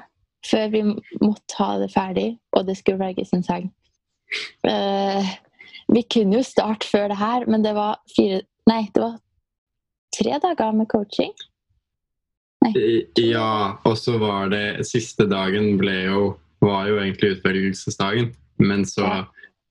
før 0.47 0.69
vi 0.71 0.83
måtte 1.19 1.57
ha 1.59 1.73
det 1.81 1.89
ferdig, 1.91 2.29
og 2.55 2.67
det 2.67 2.77
skulle 2.79 3.01
velges 3.01 3.33
en 3.35 3.43
sang. 3.43 3.67
Uh, 4.63 5.27
vi 5.91 6.03
kunne 6.07 6.39
jo 6.39 6.45
starte 6.45 6.87
før 6.87 7.11
det 7.11 7.19
her, 7.19 7.45
men 7.47 7.63
det 7.65 7.75
var 7.75 8.01
fire 8.15 8.43
Nei, 8.67 8.81
det 8.91 8.99
var 8.99 9.13
tre 10.11 10.39
dager 10.43 10.73
med 10.75 10.89
coaching. 10.91 11.31
Nei. 12.65 12.73
Ja, 13.23 13.77
og 13.87 13.95
så 13.95 14.17
var 14.19 14.49
det 14.51 14.83
Siste 14.89 15.23
dagen 15.31 15.77
ble 15.79 15.93
jo, 16.09 16.23
var 16.59 16.89
jo 16.89 16.97
egentlig 16.99 17.37
utvelgelsesdagen, 17.37 18.33
men 18.57 18.85
så 18.85 19.07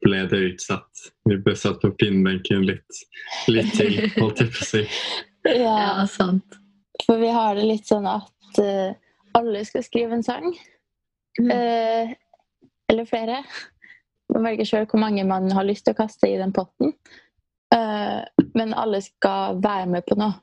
ble 0.04 0.22
det 0.30 0.36
utsatt. 0.50 0.90
Vi 1.24 1.38
ble 1.42 1.56
satt 1.56 1.80
på 1.82 1.90
pinnbenken 1.98 2.66
litt, 2.66 3.00
litt 3.50 3.72
til, 3.76 3.98
holdt 4.18 4.44
jeg 4.44 4.52
på 4.54 4.62
å 4.62 4.70
si. 4.74 4.84
Ja, 5.46 6.02
sant. 6.10 6.56
For 7.04 7.20
vi 7.22 7.28
har 7.30 7.54
det 7.54 7.68
litt 7.68 7.86
sånn 7.86 8.06
at 8.10 8.58
uh, 8.58 8.96
alle 9.38 9.60
skal 9.68 9.84
skrive 9.86 10.16
en 10.16 10.24
sang. 10.26 10.48
Mm. 11.38 11.52
Uh, 11.52 12.10
eller 12.90 13.06
flere. 13.06 13.36
Man 14.34 14.48
velger 14.48 14.66
sjøl 14.66 14.88
hvor 14.90 14.98
mange 15.04 15.22
man 15.28 15.46
har 15.54 15.68
lyst 15.68 15.86
til 15.86 15.94
å 15.94 16.00
kaste 16.00 16.26
i 16.26 16.40
den 16.40 16.50
potten. 16.56 16.96
Uh, 17.70 18.26
men 18.58 18.74
alle 18.74 18.98
skal 19.06 19.60
være 19.62 19.86
med 19.92 20.08
på 20.08 20.18
noe. 20.18 20.34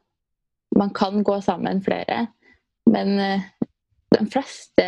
Man 0.80 0.96
kan 0.96 1.20
gå 1.20 1.36
sammen 1.44 1.84
flere, 1.84 2.24
men 2.90 3.12
de 4.16 4.24
fleste 4.32 4.88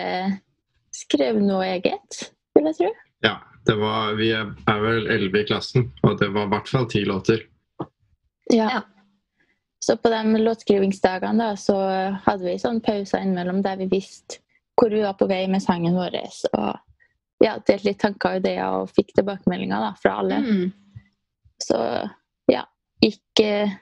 skrev 0.96 1.38
noe 1.44 1.68
eget, 1.76 2.24
vil 2.56 2.72
jeg 2.72 2.80
tro. 2.80 2.90
Ja, 3.24 3.38
det 3.66 3.76
var, 3.80 4.14
vi 4.20 4.32
er, 4.36 4.52
vel 4.68 5.08
elleve 5.08 5.44
i 5.44 5.48
klassen, 5.48 5.90
og 6.04 6.20
det 6.20 6.30
var 6.36 6.48
i 6.48 6.54
hvert 6.54 6.70
fall 6.70 6.90
ti 6.92 7.06
låter. 7.06 7.46
Ja. 8.54 8.68
Ja. 8.70 8.82
Så 9.86 9.98
på 10.02 10.10
de 10.10 10.42
låtskrivingsdagene 10.42 11.44
da, 11.44 11.56
så 11.58 11.78
hadde 12.26 12.46
vi 12.46 12.58
sånn 12.62 12.82
pauser 12.82 13.22
innimellom 13.22 13.62
der 13.66 13.78
vi 13.84 13.90
visste 13.92 14.42
hvor 14.76 14.92
vi 14.92 15.04
var 15.06 15.14
på 15.20 15.28
vei 15.30 15.46
med 15.48 15.64
sangen 15.64 15.96
vår. 15.96 16.18
Og 16.58 17.44
ja, 17.44 17.56
delte 17.68 17.86
litt 17.88 18.02
tanker 18.02 18.34
og 18.34 18.42
ideer 18.42 18.80
og 18.80 18.92
fikk 18.96 19.14
tilbakemeldinger 19.16 19.84
da, 19.86 19.92
fra 20.02 20.18
alle. 20.22 20.40
Mm. 20.42 21.14
Så 21.64 21.80
ja, 22.52 22.66
gikk 23.04 23.44
eh, 23.44 23.78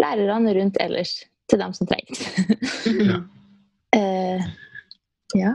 lærerne 0.00 0.54
rundt 0.56 0.80
ellers 0.82 1.18
til 1.50 1.62
dem 1.62 1.76
som 1.76 1.90
trengte. 1.90 2.26
Ja. 3.12 3.20
eh, 3.98 4.48
ja. 5.38 5.52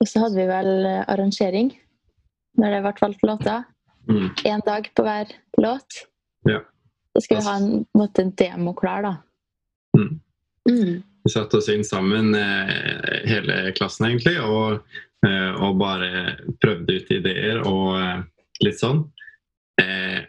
Og 0.00 0.08
så 0.08 0.20
hadde 0.20 0.36
vi 0.36 0.46
vel 0.48 0.72
eh, 0.84 1.02
arrangering 1.08 1.72
når 2.56 2.76
det 2.76 2.82
ble 2.84 2.94
valgt 3.00 3.26
låter. 3.26 3.64
Mm. 4.10 4.28
Dag 4.66 4.90
på 4.94 5.02
hver 5.02 5.32
låt. 5.62 6.00
Ja. 6.46 6.60
Så 7.12 7.20
skulle 7.24 7.40
vi 7.40 7.46
ha 7.46 7.56
en, 7.56 7.72
en 7.72 7.84
måte 7.98 8.22
en 8.22 8.34
demo 8.34 8.74
klar, 8.76 9.02
da. 9.02 9.16
Mm. 9.98 10.20
Mm. 10.70 11.02
Vi 11.24 11.30
satte 11.30 11.56
oss 11.56 11.68
inn 11.68 11.84
sammen, 11.84 12.34
eh, 12.34 13.26
hele 13.26 13.72
klassen 13.72 14.06
egentlig, 14.06 14.36
og, 14.42 14.84
eh, 15.26 15.52
og 15.62 15.78
bare 15.80 16.36
prøvde 16.62 17.00
ut 17.00 17.10
ideer 17.10 17.62
og 17.66 17.96
eh, 17.98 18.20
litt 18.66 18.78
sånn. 18.78 19.02
Eh, 19.82 20.20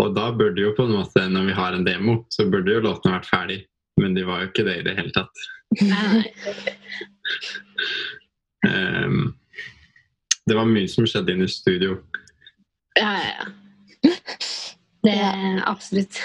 og 0.00 0.14
da 0.16 0.30
burde 0.36 0.62
jo 0.62 0.74
på 0.76 0.86
en 0.86 0.96
måte, 0.98 1.26
når 1.28 1.50
vi 1.50 1.56
har 1.56 1.76
en 1.76 1.84
demo, 1.84 2.18
så 2.32 2.46
burde 2.50 2.72
jo 2.72 2.84
låtene 2.84 3.16
vært 3.18 3.30
ferdig. 3.30 3.58
Men 4.00 4.16
de 4.16 4.24
var 4.28 4.42
jo 4.42 4.50
ikke 4.50 4.66
det 4.66 4.78
i 4.80 4.86
det 4.86 4.96
hele 4.98 5.12
tatt. 5.16 5.44
Ehm, 8.66 9.36
det 10.46 10.56
var 10.56 10.68
mye 10.70 10.88
som 10.90 11.06
skjedde 11.08 11.32
inne 11.34 11.46
i 11.48 11.52
studio. 11.52 11.96
Ja, 12.98 13.12
ja, 13.20 13.32
ja. 13.40 14.12
Det 15.06 15.14
er 15.14 15.60
absolutt. 15.68 16.18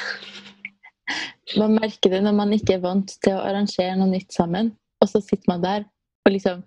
Man 1.59 1.75
merker 1.75 2.13
det 2.13 2.21
når 2.25 2.35
man 2.37 2.53
ikke 2.55 2.77
er 2.77 2.83
vant 2.85 3.11
til 3.23 3.35
å 3.35 3.43
arrangere 3.43 3.97
noe 3.99 4.09
nytt 4.13 4.33
sammen. 4.33 4.71
Og 5.01 5.09
så 5.11 5.21
sitter 5.25 5.49
man 5.51 5.63
der 5.65 5.87
og 6.25 6.35
liksom 6.35 6.61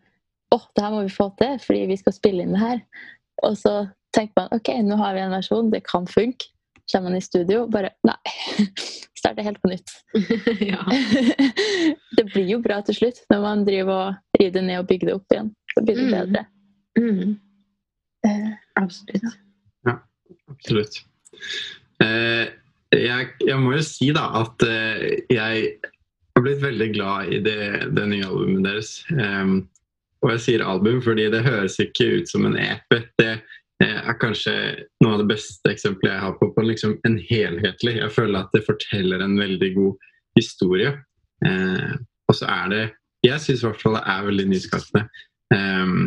Å, 0.55 0.59
det 0.77 0.83
her 0.85 0.93
må 0.93 1.01
vi 1.03 1.11
få 1.11 1.25
til, 1.41 1.57
fordi 1.59 1.87
vi 1.91 1.97
skal 1.99 2.15
spille 2.15 2.45
inn 2.45 2.53
det 2.55 2.61
her. 2.61 2.83
Og 3.43 3.57
så 3.59 3.73
tenker 4.15 4.37
man 4.37 4.53
ok, 4.55 4.69
nå 4.87 4.99
har 5.01 5.17
vi 5.17 5.23
en 5.25 5.33
versjon, 5.35 5.71
det 5.73 5.81
kan 5.89 6.05
funke. 6.07 6.47
Så 6.87 6.99
er 7.01 7.03
man 7.07 7.17
i 7.17 7.23
studio, 7.25 7.65
bare 7.73 7.91
nei. 8.07 8.15
Starter 9.19 9.47
helt 9.49 9.59
på 9.63 9.73
nytt. 9.73 9.91
ja. 10.71 10.85
det 12.19 12.27
blir 12.35 12.47
jo 12.53 12.61
bra 12.63 12.79
til 12.87 12.99
slutt 13.01 13.23
når 13.33 13.43
man 13.43 13.65
driver 13.67 13.95
og 14.13 14.39
river 14.39 14.55
det 14.61 14.65
ned 14.69 14.83
og 14.85 14.91
bygger 14.93 15.11
det 15.11 15.17
opp 15.17 15.35
igjen. 15.35 15.51
Så 15.75 15.83
blir 15.89 15.99
det 15.99 16.05
Mm. 16.05 16.15
bedre. 16.15 16.45
Mm, 16.45 16.54
Eh, 18.27 18.53
absolutt. 18.81 19.41
Absolutt. 20.51 21.01
Eh, 22.03 22.47
jeg, 22.95 23.29
jeg 23.43 23.59
må 23.61 23.75
jo 23.75 23.83
si 23.85 24.11
da 24.15 24.29
at 24.43 24.65
eh, 24.67 25.25
jeg 25.33 25.67
har 26.35 26.45
blitt 26.45 26.63
veldig 26.63 26.89
glad 26.95 27.33
i 27.35 27.41
det, 27.45 27.61
det 27.95 28.07
nye 28.11 28.27
albumet 28.27 28.67
deres. 28.67 28.97
Em, 29.13 29.61
og 30.25 30.33
jeg 30.35 30.45
sier 30.47 30.65
album 30.65 31.03
fordi 31.05 31.29
det 31.33 31.45
høres 31.45 31.77
ikke 31.83 32.21
ut 32.21 32.31
som 32.31 32.47
en 32.49 32.57
EP. 32.61 32.97
Det 33.21 33.31
eh, 33.35 34.01
er 34.01 34.19
kanskje 34.21 34.55
noe 35.05 35.17
av 35.17 35.23
det 35.25 35.31
beste 35.35 35.75
eksempelet 35.75 36.15
jeg 36.15 36.25
har 36.25 36.37
på, 36.41 36.51
på 36.57 36.67
liksom 36.67 36.97
en 37.09 37.19
helhetlig. 37.31 37.99
Jeg 38.01 38.15
føler 38.15 38.41
at 38.41 38.57
det 38.57 38.65
forteller 38.67 39.25
en 39.25 39.37
veldig 39.39 39.71
god 39.77 40.11
historie. 40.39 40.97
Eh, 41.47 41.95
og 42.29 42.39
så 42.39 42.49
er 42.51 42.69
det 42.73 42.85
Jeg 43.25 43.41
syns 43.41 43.63
i 43.63 43.65
hvert 43.65 43.81
fall 43.81 43.95
det 43.97 44.05
er 44.13 44.27
veldig 44.27 44.45
nyskapende. 44.51 45.07
Em, 45.55 46.01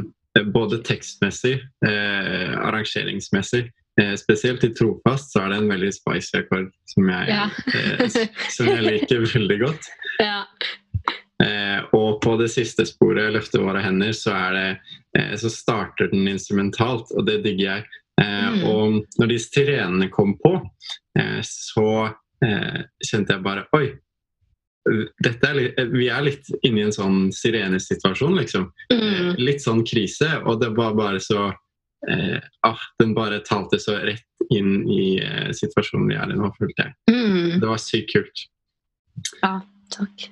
både 0.45 0.77
tekstmessig, 0.83 1.61
eh, 1.85 2.53
arrangeringsmessig. 2.59 3.71
Eh, 4.01 4.13
spesielt 4.15 4.63
i 4.63 4.69
Trofast 4.77 5.31
så 5.33 5.41
er 5.45 5.49
det 5.49 5.57
en 5.57 5.69
veldig 5.71 5.93
spicy 5.93 6.37
akkord 6.37 6.67
som 6.85 7.09
jeg, 7.09 7.27
Ja. 7.29 7.49
eh, 7.73 8.27
som 8.53 8.67
jeg 8.67 8.83
liker 8.83 9.25
veldig 9.33 9.59
godt. 9.65 9.87
ja. 10.19 10.43
Eh, 11.43 11.83
og 11.93 12.21
på 12.21 12.31
det 12.39 12.47
siste 12.49 12.81
sporet, 12.85 13.31
'Løfte 13.31 13.59
våre 13.61 13.81
hender', 13.83 14.13
så, 14.13 14.33
det, 14.53 14.79
eh, 15.17 15.35
så 15.37 15.49
starter 15.53 16.07
den 16.11 16.27
instrumentalt, 16.27 17.11
og 17.13 17.25
det 17.27 17.43
digger 17.43 17.75
jeg. 17.75 17.83
Eh, 18.21 18.49
Mm. 18.49 18.63
Og 18.65 19.05
når 19.19 19.27
de 19.27 19.37
sirenene 19.39 20.09
kom 20.09 20.35
på, 20.43 20.55
eh, 21.19 21.41
så 21.45 22.15
eh, 22.43 22.83
kjente 23.05 23.33
jeg 23.35 23.43
bare 23.43 23.65
Oi! 23.73 23.93
Dette 25.23 25.47
er 25.49 25.55
litt, 25.57 25.79
vi 25.93 26.07
er 26.13 26.21
litt 26.25 26.49
inne 26.63 26.81
i 26.81 26.85
en 26.87 26.93
sånn 26.95 27.31
sirenesituasjon, 27.35 28.35
liksom. 28.41 28.69
Eh, 28.93 28.97
Mm, 29.07 29.35
litt 29.41 29.61
sånn 29.63 29.83
krise, 29.87 30.27
og 30.45 30.61
det 30.61 30.69
var 30.77 30.93
bare 30.97 31.19
så 31.23 31.47
eh, 32.09 32.37
ah, 32.63 32.79
Den 32.99 33.13
bare 33.17 33.39
talte 33.45 33.79
så 33.81 33.95
rett 34.05 34.23
inn 34.53 34.83
i 34.89 35.17
eh, 35.19 35.49
situasjonen 35.51 36.07
vi 36.11 36.15
er 36.15 36.31
i 36.31 36.37
nå, 36.37 36.49
følte 36.57 36.85
jeg. 36.85 36.93
mm. 37.11 37.59
Det 37.61 37.67
var 37.67 37.81
sykt 37.81 38.13
kult. 38.13 38.43
Ja, 39.41 39.55
Takk. 39.93 40.27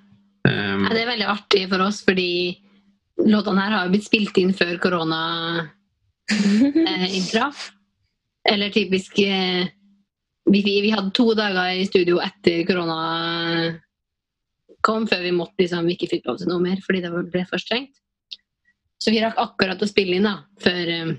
Um, 0.45 0.85
Ja, 0.85 0.91
det 0.93 1.01
er 1.01 1.09
veldig 1.13 1.27
artig 1.31 1.63
for 1.71 1.81
oss, 1.87 2.03
fordi 2.05 2.57
låtene 3.25 3.63
her 3.63 3.71
har 3.77 3.85
jo 3.87 3.93
blitt 3.95 4.05
spilt 4.05 4.37
inn 4.37 4.53
før 4.53 4.75
korona 4.83 5.21
eh, 6.29 7.07
inntraff. 7.15 7.71
Eller 8.45 8.69
typisk 8.69 9.17
eh, 9.23 9.65
vi, 10.51 10.61
vi 10.61 10.75
vi 10.85 10.91
hadde 10.93 11.09
to 11.17 11.31
dager 11.33 11.71
i 11.79 11.85
studio 11.87 12.19
etter 12.21 12.61
korona 12.67 12.99
kom, 14.85 15.07
før 15.09 15.23
vi 15.25 15.33
måtte 15.35 15.63
liksom, 15.63 15.87
ikke 15.91 16.09
fikk 16.11 16.29
lov 16.29 16.39
til 16.41 16.51
noe 16.51 16.63
mer 16.63 16.81
fordi 16.85 17.01
det 17.03 17.11
ble 17.33 17.43
for 17.49 17.61
strengt. 17.61 17.97
Så 19.01 19.11
vi 19.13 19.21
rakk 19.21 19.39
akkurat 19.41 19.81
å 19.81 19.89
spille 19.89 20.17
inn, 20.17 20.27
da, 20.27 20.39
før 20.63 20.91
um, 21.03 21.15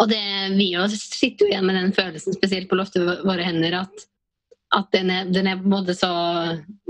Og 0.00 0.10
det, 0.10 0.20
vi 0.56 0.68
også 0.78 0.98
sitter 1.00 1.46
jo 1.46 1.52
igjen 1.52 1.66
med 1.66 1.78
den 1.78 1.94
følelsen, 1.96 2.36
spesielt 2.36 2.68
på 2.70 2.78
loftet 2.78 3.04
våre 3.26 3.44
hender, 3.46 3.80
at, 3.80 4.04
at 4.76 4.90
den, 4.94 5.10
er, 5.10 5.30
den 5.32 5.48
er 5.48 5.58
på 5.60 5.68
en 5.68 5.74
måte 5.74 5.96
så 5.96 6.10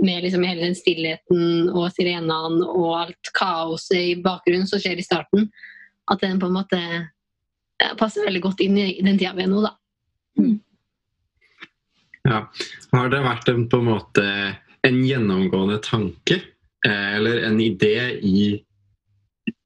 Med 0.03 0.25
liksom 0.27 0.45
hele 0.47 0.67
den 0.67 0.77
stillheten 0.79 1.71
og 1.71 1.93
sirenene 1.95 2.67
og 2.69 2.91
alt 3.05 3.33
kaoset 3.39 3.99
i 4.01 4.19
bakgrunnen 4.25 4.69
som 4.71 4.83
skjer 4.83 4.99
i 4.99 5.07
starten, 5.07 5.49
at 6.11 6.23
den 6.25 6.41
på 6.41 6.49
en 6.49 6.59
måte 6.59 6.81
passer 7.99 8.25
veldig 8.27 8.41
godt 8.43 8.63
inn 8.65 8.79
i 8.81 8.89
den 9.05 9.19
tida 9.19 9.37
vi 9.37 9.45
er 9.45 9.51
nå, 9.53 9.61
da. 9.63 9.75
Ja. 12.29 12.41
Har 12.93 13.13
det 13.13 13.21
vært 13.25 13.51
en, 13.53 13.67
på 13.71 13.79
en 13.79 13.89
måte 13.93 14.25
en 14.87 15.03
gjennomgående 15.07 15.79
tanke 15.85 16.41
eh, 16.87 17.15
eller 17.17 17.43
en 17.49 17.61
idé 17.61 18.21
i, 18.23 18.63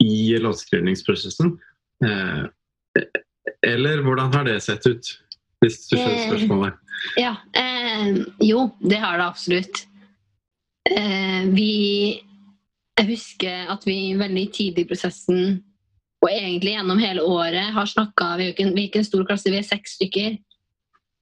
i 0.04 0.38
låtskrivningsprosessen? 0.38 1.56
Eh, 2.04 2.44
eller 3.66 4.02
hvordan 4.02 4.32
har 4.34 4.44
det 4.44 4.60
sett 4.60 4.86
ut? 4.86 5.12
Hvis 5.62 5.86
du 5.88 5.96
skjønner 5.96 6.18
Eh, 6.18 6.28
spørsmålet. 6.28 6.78
Ja, 7.16 7.36
eh, 7.54 8.24
jo, 8.42 8.70
det 8.80 8.98
har 8.98 9.18
det 9.18 9.26
absolutt. 9.26 9.86
Eh, 10.90 11.46
vi 11.54 12.22
Jeg 12.98 13.08
husker 13.08 13.70
at 13.72 13.86
vi 13.86 14.14
veldig 14.14 14.52
tidlig 14.52 14.84
i 14.84 14.88
prosessen, 14.90 15.62
og 16.22 16.28
egentlig 16.28 16.74
gjennom 16.74 16.98
hele 17.00 17.22
året, 17.24 17.72
har 17.72 17.86
snakka 17.86 18.36
Vi 18.36 18.44
er 18.44 18.52
jo 18.52 18.74
vi 18.74 18.82
er 18.82 18.88
ikke 18.88 18.98
en 18.98 19.04
stor 19.04 19.24
klasse, 19.24 19.50
vi 19.50 19.56
er 19.56 19.66
seks 19.66 19.96
stykker. 19.96 20.36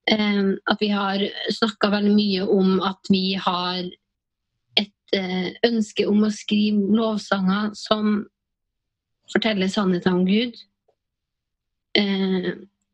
At 0.09 0.81
vi 0.81 0.89
har 0.91 1.23
snakka 1.53 1.91
veldig 1.93 2.15
mye 2.15 2.47
om 2.49 2.81
at 2.83 3.11
vi 3.13 3.35
har 3.39 3.83
et 4.81 5.17
eh, 5.17 5.51
ønske 5.67 6.07
om 6.09 6.25
å 6.25 6.33
skrive 6.35 6.97
lovsanger 6.97 7.75
som 7.79 8.25
forteller 9.31 9.71
sannheten 9.71 10.23
om 10.23 10.25
Gud. 10.27 10.57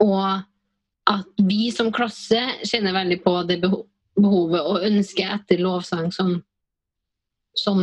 Og 0.02 0.26
at 1.06 1.44
vi 1.46 1.70
som 1.72 1.92
klasse 1.94 2.40
kjenner 2.66 2.96
veldig 2.96 3.18
på 3.24 3.34
det 3.48 3.60
behovet 3.62 4.60
og 4.60 4.86
ønsket 4.86 5.30
etter 5.38 5.62
lovsang 5.62 6.10
som, 6.14 6.34
som 7.56 7.80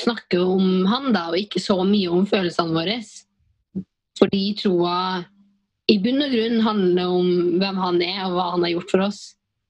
snakker 0.00 0.42
om 0.44 0.84
han, 0.90 1.12
da, 1.14 1.30
og 1.30 1.40
ikke 1.40 1.62
så 1.62 1.80
mye 1.86 2.12
om 2.12 2.26
følelsene 2.28 2.76
våre. 2.76 2.98
Fordi 4.16 4.42
troa 4.60 4.98
i 5.86 5.96
bunn 6.02 6.22
og 6.24 6.32
grunn 6.34 6.60
handler 6.64 7.14
om 7.14 7.28
hvem 7.60 7.78
han 7.78 8.02
er 8.02 8.20
og 8.26 8.36
hva 8.36 8.46
han 8.54 8.64
har 8.66 8.74
gjort 8.74 8.92
for 8.94 9.06
oss. 9.06 9.20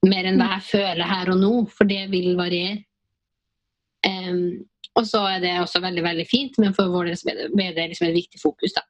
Mer 0.07 0.29
enn 0.29 0.39
hva 0.41 0.49
jeg 0.55 0.65
føler 0.71 1.09
her 1.09 1.31
og 1.33 1.39
nå, 1.41 1.53
for 1.73 1.89
det 1.89 2.03
vil 2.09 2.33
variere. 2.39 2.81
Um, 4.07 4.63
og 4.97 5.05
så 5.05 5.23
er 5.29 5.41
det 5.43 5.55
også 5.61 5.81
veldig 5.83 6.03
veldig 6.05 6.25
fint, 6.29 6.57
men 6.61 6.73
for 6.73 6.89
vår 6.93 7.11
del 7.11 7.41
er 7.61 7.75
det, 7.75 7.89
liksom 7.91 8.07
et 8.07 8.17
viktig 8.17 8.41
fokus. 8.41 8.73
da. 8.77 8.85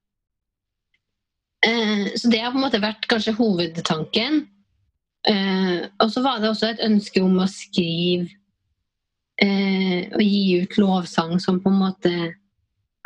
Uh, 1.67 2.07
så 2.15 2.31
det 2.31 2.41
har 2.43 2.53
på 2.53 2.61
en 2.61 2.67
måte 2.67 2.83
vært 2.83 3.07
kanskje 3.11 3.35
hovedtanken. 3.39 4.45
Uh, 5.27 5.87
og 5.99 6.11
så 6.13 6.23
var 6.23 6.39
det 6.39 6.51
også 6.53 6.71
et 6.71 6.83
ønske 6.85 7.23
om 7.23 7.35
å 7.43 7.49
skrive 7.51 8.29
uh, 9.43 10.01
og 10.15 10.23
gi 10.23 10.61
ut 10.63 10.79
lovsang 10.79 11.35
som 11.43 11.59
på 11.59 11.73
en 11.73 11.81
måte 11.81 12.13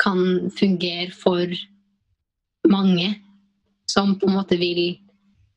kan 0.02 0.52
fungere 0.58 1.10
for 1.16 1.50
mange. 2.70 3.16
Som 3.92 4.16
på 4.20 4.30
en 4.30 4.38
måte 4.40 4.58
vil 4.62 4.98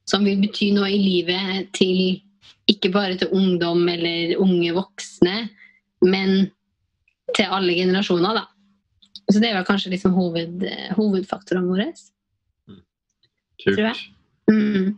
Som 0.08 0.26
vil 0.26 0.40
bety 0.42 0.70
noe 0.76 0.90
i 0.92 0.98
livet 1.00 1.70
til 1.76 2.20
ikke 2.68 2.90
bare 2.92 3.16
til 3.20 3.32
ungdom 3.36 3.82
eller 3.88 4.34
unge 4.40 4.72
voksne, 4.76 5.34
men 6.04 6.50
til 7.36 7.52
alle 7.52 7.74
generasjoner, 7.76 8.38
da. 8.38 8.44
Så 9.30 9.40
det 9.40 9.50
er 9.50 9.56
vel 9.58 9.66
kanskje 9.68 9.92
liksom 9.94 10.12
hoved, 10.16 10.64
hovedfaktorene 10.96 11.68
våre. 11.68 11.86
Kult. 13.60 13.76
tror 13.76 13.86
jeg. 13.86 14.00
Mm. 14.50 14.94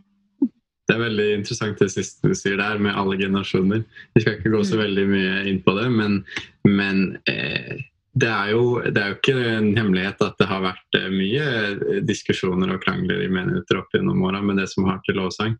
Det 0.87 0.95
er 0.95 1.03
veldig 1.03 1.27
interessant 1.37 1.79
det 1.83 1.89
siste 1.91 2.27
du 2.31 2.35
sier 2.35 2.55
der, 2.59 2.79
med 2.79 2.95
alle 2.95 3.17
generasjoner. 3.19 3.83
Vi 4.15 4.23
skal 4.23 4.37
ikke 4.37 4.53
gå 4.55 4.63
så 4.63 4.75
Mm. 4.77 4.83
veldig 4.85 5.05
mye 5.11 5.35
inn 5.51 5.61
på 5.63 5.75
det, 5.79 5.87
men, 5.91 6.25
men 6.63 7.17
eh, 7.27 7.83
det, 8.21 8.29
er 8.29 8.51
jo, 8.53 8.63
det 8.81 9.01
er 9.01 9.11
jo 9.11 9.17
ikke 9.17 9.35
en 9.51 9.69
hemmelighet 9.77 10.23
at 10.25 10.39
det 10.39 10.47
har 10.49 10.63
vært 10.63 10.97
eh, 10.99 11.09
mye 11.13 11.45
eh, 11.67 11.99
diskusjoner 12.07 12.73
og 12.75 12.81
krangler 12.83 13.23
i 13.25 13.29
menigheter 13.31 13.81
opp 13.81 13.93
gjennom 13.95 14.23
åra 14.27 14.41
med 14.45 14.61
det 14.61 14.67
som 14.71 14.87
har 14.89 15.01
til 15.05 15.19
lovsang. 15.19 15.57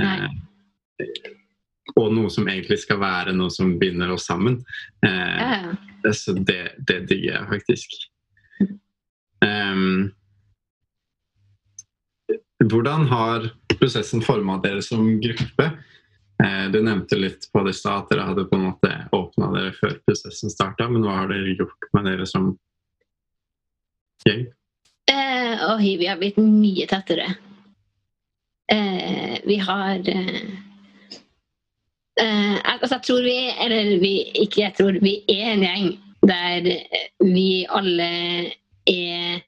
Eh, 0.00 0.26
og 1.96 2.12
noe 2.12 2.32
som 2.32 2.48
egentlig 2.50 2.80
skal 2.82 3.00
være 3.00 3.34
noe 3.36 3.52
som 3.52 3.76
binder 3.80 4.12
oss 4.12 4.26
sammen. 4.28 4.60
Eh, 5.06 5.32
Ja, 5.36 5.72
ja. 6.04 6.12
så 6.12 6.34
det, 6.36 6.76
det 6.88 7.04
digger 7.10 7.38
jeg 7.38 7.50
faktisk. 7.54 7.96
Um, 9.44 10.12
hvordan 12.64 13.06
har 13.10 13.50
prosessen 13.76 14.22
forma 14.24 14.56
dere 14.64 14.82
som 14.84 15.18
gruppe? 15.22 15.70
Eh, 16.44 16.66
du 16.70 16.82
nevnte 16.84 17.16
litt 17.16 17.48
på 17.52 17.62
det 17.64 17.72
stad 17.78 18.04
at 18.04 18.12
dere 18.12 18.26
hadde 18.28 18.44
på 18.50 18.58
en 18.58 18.66
måte 18.68 18.92
åpna 19.16 19.48
dere 19.54 19.72
før 19.78 19.96
prosessen 20.04 20.52
starta, 20.52 20.88
men 20.90 21.06
hva 21.06 21.22
har 21.22 21.32
dere 21.32 21.56
gjort 21.56 21.88
med 21.96 22.08
dere 22.10 22.28
som 22.28 22.50
gjeng? 24.26 24.44
Eh, 25.08 25.64
oi, 25.70 25.96
vi 25.96 26.08
har 26.10 26.18
blitt 26.20 26.36
mye 26.42 26.88
tettere. 26.90 27.30
Eh, 28.72 29.38
vi 29.46 29.56
har 29.62 30.08
eh, 30.10 30.40
eh, 32.20 32.56
altså 32.58 32.96
jeg 32.96 33.04
tror 33.06 33.20
vi 33.22 33.36
Eller 33.62 33.92
vi, 34.02 34.10
ikke 34.42 34.64
jeg 34.64 34.74
tror, 34.74 34.96
vi 34.98 35.20
er 35.30 35.52
en 35.52 35.62
gjeng 35.62 35.86
der 36.26 36.66
vi 37.22 37.62
alle 37.70 38.08
er 38.90 39.44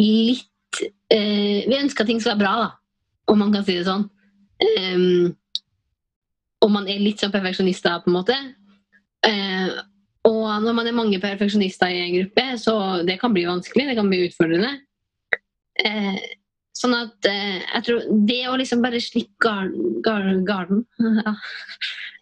litt 0.00 0.80
eh, 1.12 1.68
Vi 1.68 1.76
ønsker 1.76 2.06
at 2.06 2.08
ting 2.08 2.22
skal 2.22 2.38
være 2.38 2.44
bra, 2.46 2.54
da, 2.64 2.70
om 3.28 3.44
man 3.44 3.52
kan 3.52 3.66
si 3.66 3.76
det 3.76 3.84
sånn. 3.86 4.08
Um, 4.64 5.34
og 6.64 6.70
man 6.72 6.86
er 6.88 7.02
litt 7.02 7.20
sånn 7.20 7.32
perfeksjonister, 7.34 7.98
på 8.02 8.10
en 8.10 8.16
måte. 8.16 8.38
Eh, 9.26 9.74
og 10.24 10.46
når 10.64 10.76
man 10.76 10.88
er 10.88 10.96
mange 10.96 11.20
perfeksjonister 11.20 11.92
i 11.92 12.00
en 12.06 12.14
gruppe, 12.16 12.46
så 12.60 12.76
det 13.04 13.18
kan 13.20 13.34
bli 13.36 13.44
vanskelig, 13.48 13.90
det 13.90 13.98
kan 13.98 14.08
bli 14.08 14.24
utfordrende. 14.28 14.72
Eh, 15.84 16.24
Sånn 16.74 16.94
at 16.96 17.26
eh, 17.30 17.60
jeg 17.62 17.84
tror 17.86 18.06
det 18.26 18.40
å 18.50 18.56
liksom 18.58 18.80
bare 18.82 19.00
slippe 19.02 19.38
garden, 19.44 20.00
garden, 20.02 20.40
garden 20.50 21.20
ja. 21.20 21.34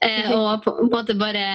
eh, 0.05 0.28
Og 0.37 0.64
på, 0.64 0.74
på 0.76 0.85
en 0.85 0.92
måte 0.92 1.16
bare 1.16 1.46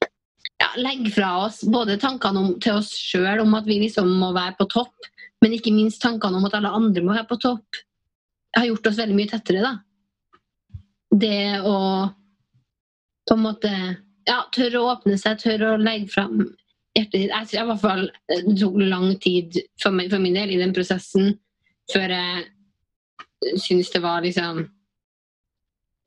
ja, 0.00 0.70
legge 0.80 1.12
fra 1.12 1.34
oss 1.44 1.60
både 1.68 1.98
tankene 2.00 2.40
om, 2.40 2.54
til 2.62 2.78
oss 2.80 2.94
sjøl 2.96 3.44
om 3.44 3.52
at 3.58 3.68
vi 3.68 3.78
liksom 3.82 4.08
må 4.22 4.32
være 4.36 4.56
på 4.58 4.68
topp, 4.72 5.10
men 5.44 5.56
ikke 5.56 5.72
minst 5.72 6.00
tankene 6.02 6.40
om 6.40 6.48
at 6.48 6.56
alle 6.56 6.72
andre 6.76 7.04
må 7.04 7.14
være 7.14 7.28
på 7.28 7.38
topp, 7.40 7.80
har 8.56 8.66
gjort 8.68 8.90
oss 8.90 8.98
veldig 9.00 9.16
mye 9.16 9.30
tettere, 9.30 9.62
da. 9.64 9.72
Det 11.10 11.60
å 11.64 11.76
på 13.30 13.36
en 13.38 13.44
måte 13.46 13.70
ja, 14.26 14.40
tørre 14.54 14.80
å 14.80 14.90
åpne 14.96 15.16
seg, 15.20 15.38
tørre 15.38 15.74
å 15.74 15.80
legge 15.80 16.10
fram 16.10 16.40
hjertet 16.96 17.14
ditt. 17.14 17.30
Jeg 17.30 17.46
tror 17.50 17.62
i 17.62 17.68
hvert 17.68 17.84
fall 17.84 18.04
det 18.30 18.56
tok 18.58 18.80
lang 18.82 19.14
tid 19.22 19.60
for, 19.82 19.94
meg, 19.94 20.10
for 20.10 20.22
min 20.22 20.36
del 20.38 20.56
i 20.56 20.58
den 20.60 20.74
prosessen 20.74 21.36
før 21.92 22.14
jeg 22.14 23.60
syns 23.62 23.90
det 23.94 24.02
var 24.04 24.24
liksom 24.24 24.64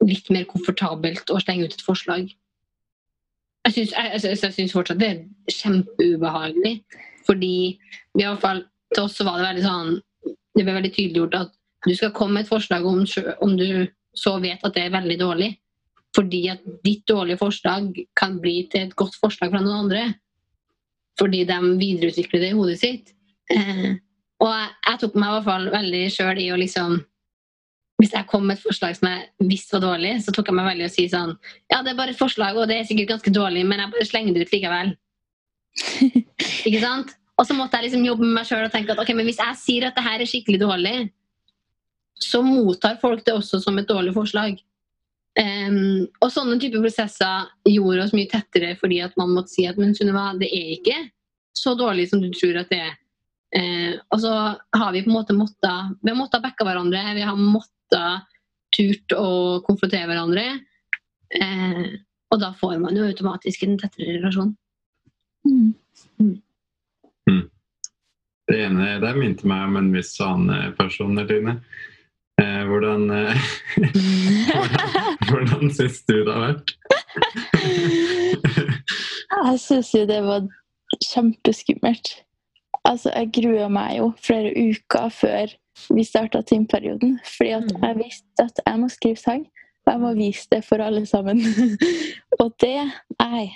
litt 0.03 0.29
mer 0.35 0.45
komfortabelt 0.49 1.31
å 1.31 1.39
slenge 1.41 1.69
ut 1.69 1.77
et 1.77 1.85
forslag. 1.85 2.27
Jeg 3.63 3.75
syns, 3.77 3.95
jeg, 3.95 4.35
jeg 4.43 4.55
syns 4.57 4.75
fortsatt 4.75 4.99
det 4.99 5.09
er 5.13 5.55
kjempeubehagelig. 5.55 6.75
Fordi 7.23 7.55
i 7.71 8.19
hvert 8.19 8.43
fall 8.43 8.65
til 8.93 9.05
oss 9.05 9.21
var 9.23 9.39
det 9.39 9.45
veldig 9.47 9.63
sånn 9.63 9.93
Det 10.53 10.63
ble 10.65 10.73
veldig 10.75 10.89
tydeliggjort 10.93 11.35
at 11.39 11.53
du 11.87 11.95
skal 11.97 12.11
komme 12.15 12.37
med 12.37 12.43
et 12.43 12.51
forslag 12.51 12.83
om, 12.85 12.99
om 13.41 13.53
du 13.57 13.87
så 14.15 14.35
vet 14.43 14.61
at 14.63 14.75
det 14.75 14.83
er 14.85 14.93
veldig 14.93 15.15
dårlig. 15.19 15.47
Fordi 16.13 16.43
at 16.51 16.65
ditt 16.85 17.07
dårlige 17.09 17.41
forslag 17.41 17.93
kan 18.19 18.37
bli 18.41 18.67
til 18.71 18.87
et 18.87 18.97
godt 18.99 19.15
forslag 19.21 19.53
fra 19.53 19.61
noen 19.63 19.85
andre. 19.85 20.03
Fordi 21.19 21.43
de 21.49 21.57
videreutvikler 21.79 22.43
det 22.43 22.51
i 22.51 22.57
hodet 22.57 22.77
sitt. 22.81 23.13
Eh, 23.53 23.95
og 24.43 24.51
jeg, 24.51 24.69
jeg, 24.87 24.99
tok 25.01 25.17
meg 25.17 25.29
i 25.29 25.33
hvert 25.35 25.49
fall 25.49 25.65
veldig 25.73 26.03
sjøl 26.13 26.39
i 26.41 26.51
å 26.53 26.59
liksom 26.59 27.01
Hvis 27.99 28.13
jeg 28.15 28.27
kom 28.31 28.45
med 28.47 28.55
et 28.55 28.63
forslag 28.63 28.95
som 28.97 29.09
jeg 29.09 29.49
visste 29.49 29.75
var 29.75 29.83
dårlig, 29.83 30.13
så 30.23 30.31
tok 30.35 30.47
jeg 30.49 30.57
meg 30.57 30.69
veldig 30.69 30.85
i 30.85 30.89
å 30.89 30.93
si 30.93 31.05
sånn 31.11 31.33
Ja, 31.71 31.81
det 31.83 31.91
er 31.91 31.99
bare 31.99 32.15
et 32.15 32.19
forslag, 32.19 32.57
og 32.57 32.69
det 32.71 32.79
er 32.79 32.87
sikkert 32.87 33.11
ganske 33.11 33.33
dårlig, 33.35 33.65
men 33.67 33.83
jeg 33.83 33.93
bare 33.93 34.07
slenger 34.07 34.37
det 34.37 34.47
ut 34.47 34.55
likevel. 34.55 34.93
Ikke 36.69 36.81
sant? 36.81 37.13
Og 37.39 37.47
så 37.49 37.57
måtte 37.57 37.79
jeg 37.79 37.89
liksom 37.89 38.05
jobbe 38.07 38.25
med 38.25 38.37
meg 38.37 38.47
sjøl 38.47 38.65
og 38.67 38.73
tenke 38.73 38.93
at 38.93 39.01
ok, 39.01 39.11
men 39.17 39.27
hvis 39.27 39.41
jeg 39.41 39.59
sier 39.59 39.87
at 39.89 39.97
det 39.97 40.05
her 40.05 40.21
er 40.21 40.29
skikkelig 40.29 40.61
dårlig, 40.61 40.97
så 42.23 42.43
mottar 42.45 42.99
folk 43.01 43.23
det 43.25 43.33
også 43.35 43.59
som 43.63 43.77
et 43.81 43.89
dårlig 43.89 44.13
forslag. 44.15 44.59
Um, 45.33 46.05
og 46.21 46.29
sånne 46.29 46.59
typer 46.61 46.83
prosesser 46.83 47.47
gjorde 47.65 48.03
oss 48.03 48.11
mye 48.13 48.29
tettere 48.29 48.75
fordi 48.77 48.99
at 49.01 49.15
man 49.17 49.31
måtte 49.33 49.55
si 49.55 49.63
at 49.65 49.79
men 49.81 49.95
Sunniva, 49.97 50.27
det 50.37 50.51
er 50.53 50.75
ikke 50.75 50.99
så 51.57 51.73
dårlig 51.77 52.05
som 52.11 52.21
du 52.21 52.29
tror 52.33 52.59
at 52.61 52.69
det 52.69 52.81
er. 52.85 52.93
Uh, 53.53 53.93
og 54.13 54.21
så 54.21 54.33
har 54.77 54.93
vi 54.93 55.03
på 55.05 55.11
en 55.11 55.17
måte 55.17 55.35
måttet 55.37 55.97
Vi 56.01 56.09
har 56.09 56.17
måttet 56.17 56.41
backe 56.41 56.65
hverandre, 56.65 57.01
vi 57.17 57.25
har 57.25 57.37
måttet 57.37 58.29
turt 58.73 59.17
å 59.17 59.61
konfrontere 59.65 60.09
hverandre. 60.09 60.47
Uh, 61.33 62.01
og 62.33 62.41
da 62.41 62.53
får 62.57 62.79
man 62.81 62.97
jo 62.97 63.05
automatisk 63.05 63.65
en 63.65 63.77
tettere 63.81 64.17
relasjon. 64.17 64.55
Mm. 65.45 65.73
Mm. 66.21 66.37
Det 68.49 68.59
ene 68.67 68.97
der 69.01 69.17
minte 69.17 69.47
meg 69.47 69.69
om 69.69 69.77
en 69.79 69.91
viss 69.95 70.13
annen 70.21 70.73
person, 70.77 71.17
Eline. 71.21 71.59
Eh, 72.43 72.63
hvordan 72.67 73.09
eh, 73.11 73.37
hvordan, 74.49 75.17
hvordan 75.29 75.71
syns 75.77 76.03
du 76.09 76.15
det 76.25 76.33
har 76.33 76.43
vært? 76.43 76.75
jeg 79.33 79.59
syns 79.63 79.93
jo 79.95 80.03
det 80.09 80.19
var 80.25 80.47
kjempeskummelt. 81.07 82.13
Altså, 82.83 83.11
jeg 83.15 83.31
grua 83.37 83.69
meg 83.71 83.97
jo 84.01 84.11
flere 84.19 84.51
uker 84.51 85.11
før 85.13 85.53
vi 85.95 86.03
starta 86.03 86.41
timeperioden. 86.41 87.19
Fordi 87.37 87.51
at 87.57 87.71
jeg 87.71 87.99
visste 88.01 88.47
at 88.47 88.63
jeg 88.65 88.79
må 88.79 88.89
skrive 88.91 89.21
sang, 89.21 89.45
og 89.85 89.93
jeg 89.93 90.01
må 90.03 90.13
vise 90.19 90.47
det 90.51 90.63
for 90.67 90.83
alle 90.83 91.05
sammen. 91.05 91.39
og 92.41 92.55
det 92.61 92.77
Nei. 93.19 93.47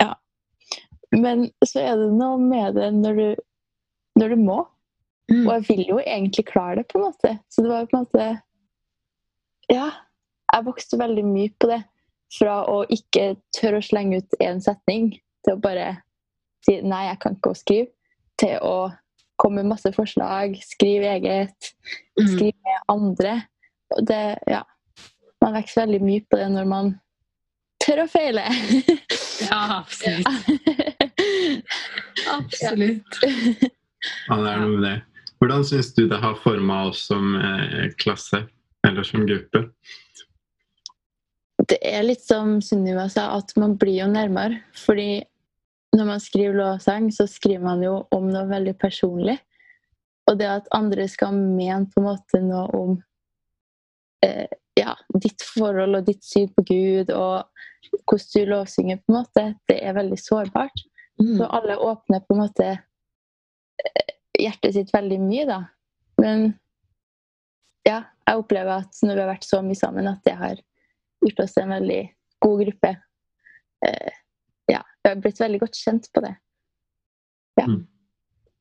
Ja. 0.00 0.14
Men 1.12 1.50
så 1.64 1.84
er 1.84 2.00
det 2.00 2.12
noe 2.16 2.40
med 2.40 2.78
det 2.80 2.92
når 2.96 3.20
du, 3.20 3.28
når 4.20 4.34
du 4.34 4.40
må. 4.40 4.62
Mm. 5.30 5.46
Og 5.46 5.52
jeg 5.54 5.64
vil 5.68 5.84
jo 5.88 5.98
egentlig 6.02 6.44
klare 6.48 6.80
det, 6.80 6.88
på 6.90 6.98
en 6.98 7.06
måte. 7.06 7.36
Så 7.50 7.62
det 7.62 7.70
var 7.70 7.84
jo 7.84 7.90
på 7.90 7.96
en 7.96 8.06
måte 8.06 8.30
Ja. 9.72 9.90
Jeg 10.52 10.66
vokste 10.66 10.98
veldig 11.00 11.24
mye 11.24 11.50
på 11.60 11.68
det. 11.70 11.82
Fra 12.32 12.62
å 12.68 12.82
ikke 12.92 13.36
tørre 13.56 13.80
å 13.80 13.84
slenge 13.84 14.18
ut 14.20 14.34
én 14.40 14.60
setning 14.60 15.12
til 15.44 15.54
å 15.54 15.60
bare 15.60 16.02
si 16.64 16.78
nei, 16.84 17.06
jeg 17.08 17.20
kan 17.22 17.36
ikke 17.36 17.52
å 17.52 17.58
skrive, 17.58 17.88
til 18.40 18.58
å 18.64 18.90
komme 19.40 19.62
med 19.62 19.72
masse 19.72 19.90
forslag, 19.96 20.54
skrive 20.64 21.08
eget, 21.16 21.72
mm. 22.20 22.28
skrive 22.34 22.58
med 22.68 22.84
andre. 22.92 23.34
Og 23.96 24.06
det, 24.08 24.22
ja 24.48 24.62
Man 25.42 25.56
vokser 25.56 25.82
veldig 25.82 25.98
mye 26.06 26.22
på 26.30 26.38
det 26.38 26.46
når 26.54 26.68
man 26.70 26.92
tør 27.82 28.04
å 28.04 28.08
feile. 28.10 28.44
ja, 29.50 29.62
absolutt. 29.80 30.28
absolutt. 32.38 33.22
Ja, 34.26 34.34
det 34.34 34.50
er 34.50 34.56
noe 34.58 34.70
med 34.72 34.82
det. 34.82 34.94
Hvordan 35.42 35.64
syns 35.66 35.88
du 35.96 36.04
det 36.06 36.20
har 36.22 36.36
forma 36.38 36.84
oss 36.86 37.00
som 37.08 37.34
eh, 37.34 37.88
klasse, 37.98 38.44
eller 38.86 39.02
som 39.02 39.24
gruppe? 39.26 39.64
Det 41.66 41.80
er 41.82 42.04
litt 42.06 42.22
som 42.22 42.60
Sunniva 42.62 43.08
sa, 43.10 43.24
at 43.40 43.50
man 43.58 43.74
blir 43.78 44.04
jo 44.04 44.06
nærmere. 44.10 44.60
Fordi 44.84 45.24
når 45.98 46.06
man 46.06 46.22
skriver 46.22 46.54
lovsang, 46.60 47.10
så 47.10 47.26
skriver 47.26 47.64
man 47.64 47.82
jo 47.82 47.96
om 48.14 48.28
noe 48.30 48.46
veldig 48.52 48.76
personlig. 48.78 49.34
Og 50.30 50.38
det 50.38 50.46
at 50.46 50.70
andre 50.78 51.08
skal 51.10 51.34
mene 51.34 51.90
på 51.90 51.98
en 51.98 52.06
måte 52.06 52.42
noe 52.46 52.68
om 52.78 52.94
eh, 54.22 54.46
ja, 54.78 54.94
ditt 55.18 55.42
forhold 55.42 55.98
og 55.98 56.06
ditt 56.06 56.22
syn 56.22 56.54
på 56.54 56.64
Gud 56.70 57.10
og 57.10 57.42
hvordan 58.06 58.30
du 58.30 58.46
lovsynger, 58.54 59.02
på 59.02 59.10
en 59.10 59.18
måte, 59.18 59.46
det 59.66 59.80
er 59.82 59.98
veldig 59.98 60.22
sårbart. 60.22 60.86
Mm. 61.18 61.34
Så 61.34 61.50
alle 61.50 61.82
åpner 61.82 62.22
på 62.22 62.36
en 62.36 62.44
måte 62.44 62.70
hjertet 64.42 64.76
sitt 64.76 64.92
veldig 64.94 65.18
mye, 65.22 65.46
da. 65.48 65.60
Men 66.22 66.52
ja, 67.86 68.02
jeg 68.26 68.42
opplever 68.42 68.84
at 68.84 69.02
når 69.02 69.16
vi 69.16 69.24
har 69.24 69.32
vært 69.32 69.48
så 69.48 69.62
mye 69.64 69.78
sammen, 69.78 70.10
at 70.10 70.22
det 70.26 70.36
har 70.38 70.60
gjort 71.22 71.44
oss 71.44 71.56
en 71.62 71.74
veldig 71.74 72.02
god 72.42 72.64
gruppe. 72.64 72.92
Eh, 73.86 74.18
ja, 74.70 74.82
vi 75.02 75.10
har 75.10 75.22
blitt 75.22 75.40
veldig 75.40 75.62
godt 75.62 75.78
kjent 75.78 76.08
på 76.14 76.22
det. 76.24 76.34
Ja. 77.60 77.66
Mm. 77.68 77.82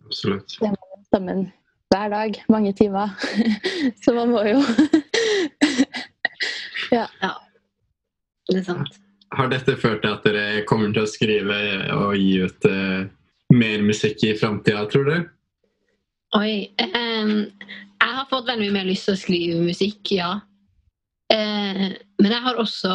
Absolutt. 0.05 0.57
Vi 0.61 0.67
er 0.67 0.77
sammen 1.11 1.45
hver 1.91 2.09
dag, 2.13 2.41
mange 2.49 2.73
timer. 2.73 3.13
så 4.03 4.13
man 4.15 4.31
må 4.33 4.43
jo 4.47 4.59
ja. 6.97 7.07
ja. 7.21 7.33
Det 8.49 8.61
er 8.61 8.67
sant. 8.67 8.99
Har 9.31 9.51
dette 9.51 9.77
ført 9.79 10.01
til 10.03 10.11
at 10.11 10.25
dere 10.27 10.63
kommer 10.67 10.91
til 10.91 11.05
å 11.05 11.09
skrive 11.09 11.57
og 11.95 12.17
gi 12.19 12.41
ut 12.43 12.67
uh, 12.67 13.05
mer 13.55 13.83
musikk 13.85 14.25
i 14.27 14.33
framtida, 14.39 14.83
tror 14.91 15.07
du? 15.07 15.15
Oi. 16.31 16.71
Um, 16.79 17.51
jeg 17.99 18.15
har 18.15 18.27
fått 18.31 18.47
veldig 18.47 18.69
mye 18.69 18.77
mer 18.77 18.87
lyst 18.87 19.09
til 19.09 19.17
å 19.17 19.19
skrive 19.19 19.59
musikk, 19.65 20.13
ja. 20.15 20.31
Uh, 21.31 21.91
men 22.19 22.31
jeg 22.31 22.43
har 22.43 22.59
også 22.59 22.91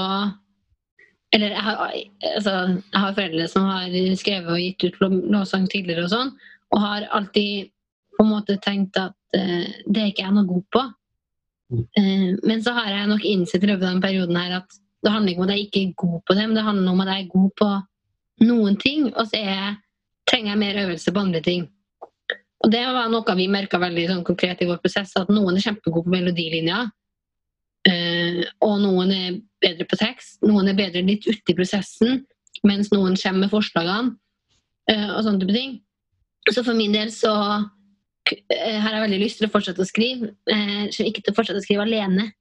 Eller 1.32 1.52
jeg 1.52 1.64
har, 1.64 1.78
altså, 2.36 2.52
jeg 2.78 3.00
har 3.02 3.14
foreldre 3.16 3.46
som 3.50 3.64
har 3.68 3.94
skrevet 4.16 4.52
og 4.52 4.60
gitt 4.60 4.84
ut 4.86 5.00
lovsang 5.32 5.66
tidligere 5.68 6.06
og 6.06 6.12
sånn, 6.12 6.30
og 6.72 6.80
har 6.80 7.08
alltid 7.16 7.72
på 8.16 8.24
en 8.24 8.30
måte 8.30 8.56
tenkt 8.64 8.96
at 9.00 9.16
uh, 9.36 9.66
det 9.84 10.00
er 10.00 10.12
ikke 10.12 10.24
jeg 10.24 10.36
noe 10.36 10.48
god 10.48 10.64
på. 10.72 10.84
Uh, 11.76 12.30
men 12.46 12.64
så 12.64 12.72
har 12.78 12.88
jeg 12.94 13.10
nok 13.12 13.26
innsett 13.26 13.66
i 13.66 13.72
løpet 13.72 13.84
av 13.84 13.90
denne 13.90 14.06
perioden 14.06 14.40
her 14.40 14.60
at 14.62 14.80
det 15.04 15.12
handler 15.12 15.34
ikke 15.34 15.42
om 15.42 15.48
at 15.50 15.56
jeg 15.56 15.66
ikke 15.66 15.82
er 15.82 15.96
god 16.06 16.18
på 16.24 16.38
det, 16.38 16.46
men 16.46 16.56
det 16.56 16.68
handler 16.70 16.94
om 16.94 17.04
at 17.04 17.12
jeg 17.12 17.26
er 17.26 17.34
god 17.34 17.50
på 17.60 17.72
noen 18.46 18.80
ting, 18.80 19.10
og 19.12 19.28
så 19.28 19.42
jeg, 19.42 19.74
trenger 20.30 20.54
jeg 20.54 20.62
mer 20.62 20.84
øvelse 20.86 21.12
på 21.12 21.26
andre 21.26 21.42
ting. 21.44 21.68
Og 22.64 22.72
det 22.72 22.82
var 22.88 23.10
noe 23.12 23.36
vi 23.36 23.48
merka 23.52 23.78
veldig 23.80 24.06
sånn, 24.10 24.24
konkret 24.26 24.62
i 24.64 24.68
vår 24.68 24.80
prosess, 24.82 25.12
at 25.18 25.32
noen 25.32 25.58
er 25.58 25.64
kjempegode 25.64 26.06
på 26.06 26.14
melodilinja. 26.14 26.86
Uh, 27.86 28.42
og 28.66 28.80
noen 28.82 29.12
er 29.14 29.36
bedre 29.62 29.86
på 29.86 29.98
tekst. 30.00 30.40
Noen 30.46 30.72
er 30.72 30.78
bedre 30.78 31.04
litt 31.06 31.26
uti 31.28 31.54
prosessen, 31.54 32.24
mens 32.66 32.90
noen 32.94 33.14
kommer 33.20 33.44
med 33.44 33.52
forslagene. 33.52 34.16
Uh, 34.90 35.12
og 35.16 35.20
sånne 35.26 35.42
type 35.42 35.54
ting. 35.54 35.76
Så 36.50 36.62
for 36.62 36.78
min 36.78 36.94
del 36.94 37.12
så 37.14 37.34
uh, 37.36 37.62
har 38.56 38.90
jeg 38.96 39.04
veldig 39.04 39.20
lyst 39.20 39.40
til 39.42 39.50
å 39.50 39.52
fortsette 39.52 39.84
å 39.84 39.88
skrive. 39.88 40.32
ikke 40.48 41.22
til 41.22 41.34
å 41.34 41.36
fortsette 41.36 41.62
å 41.62 41.66
skrive 41.66 41.86
alene. 41.86 42.32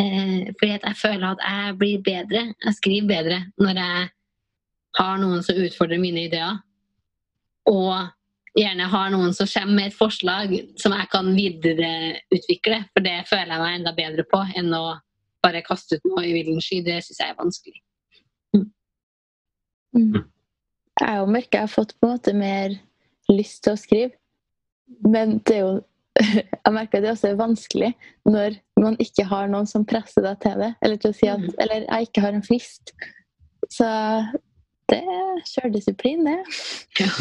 fordi 0.00 0.70
jeg 0.72 0.96
føler 0.96 1.26
at 1.26 1.42
jeg 1.44 1.76
blir 1.78 2.02
bedre. 2.04 2.46
Jeg 2.64 2.76
skriver 2.76 3.08
bedre 3.08 3.38
når 3.58 3.80
jeg 3.82 4.08
har 4.98 5.18
noen 5.20 5.42
som 5.42 5.58
utfordrer 5.58 6.00
mine 6.00 6.24
ideer. 6.28 6.60
Og 7.68 8.08
gjerne 8.58 8.88
har 8.90 9.12
noen 9.12 9.34
som 9.36 9.48
kommer 9.50 9.76
med 9.76 9.90
et 9.90 9.96
forslag 9.96 10.54
som 10.80 10.94
jeg 10.96 11.08
kan 11.12 11.30
videreutvikle. 11.36 12.82
For 12.94 13.06
det 13.06 13.16
føler 13.30 13.54
jeg 13.54 13.62
meg 13.62 13.78
enda 13.78 13.94
bedre 13.96 14.26
på 14.30 14.42
enn 14.58 14.74
å 14.76 14.84
bare 15.44 15.62
kaste 15.66 15.98
ut 15.98 16.08
noe 16.10 16.24
i 16.26 16.34
villen 16.36 16.60
sky. 16.62 16.80
Det 16.86 16.98
syns 17.04 17.22
jeg 17.22 17.32
er 17.32 17.38
vanskelig. 17.38 17.82
Mm. 18.56 18.66
Mm. 19.96 20.24
Jeg 21.00 21.28
merker 21.32 21.60
jeg 21.60 21.68
har 21.68 21.76
fått 21.76 21.94
på 21.98 22.08
en 22.08 22.16
måte 22.16 22.34
mer 22.36 22.74
lyst 23.30 23.62
til 23.64 23.76
å 23.76 23.80
skrive. 23.80 24.16
Men 25.06 25.38
det 25.46 25.60
er 25.60 25.64
jo 25.64 25.78
jeg 26.66 26.74
merker 26.74 27.00
det 27.00 27.12
også 27.12 27.28
er 27.30 27.38
vanskelig 27.38 27.88
når 28.28 28.56
man 28.82 28.96
ikke 29.00 29.24
har 29.30 29.46
noen 29.48 29.68
som 29.70 29.86
presser 29.88 30.26
deg 30.26 30.40
til 30.42 30.58
det. 30.60 30.72
Eller 30.82 31.00
til 31.00 31.14
å 31.14 31.16
si 31.16 31.30
at 31.30 31.40
Mm. 31.40 31.54
Eller 31.62 31.86
jeg 31.86 32.08
ikke 32.08 32.24
har 32.26 32.36
en 32.36 32.44
frist. 32.44 32.94
Så 33.70 33.86
det 34.90 34.98
er 35.00 35.40
sjøldisiplin, 35.48 36.26
det. 36.26 36.40
Ja. 37.00 37.08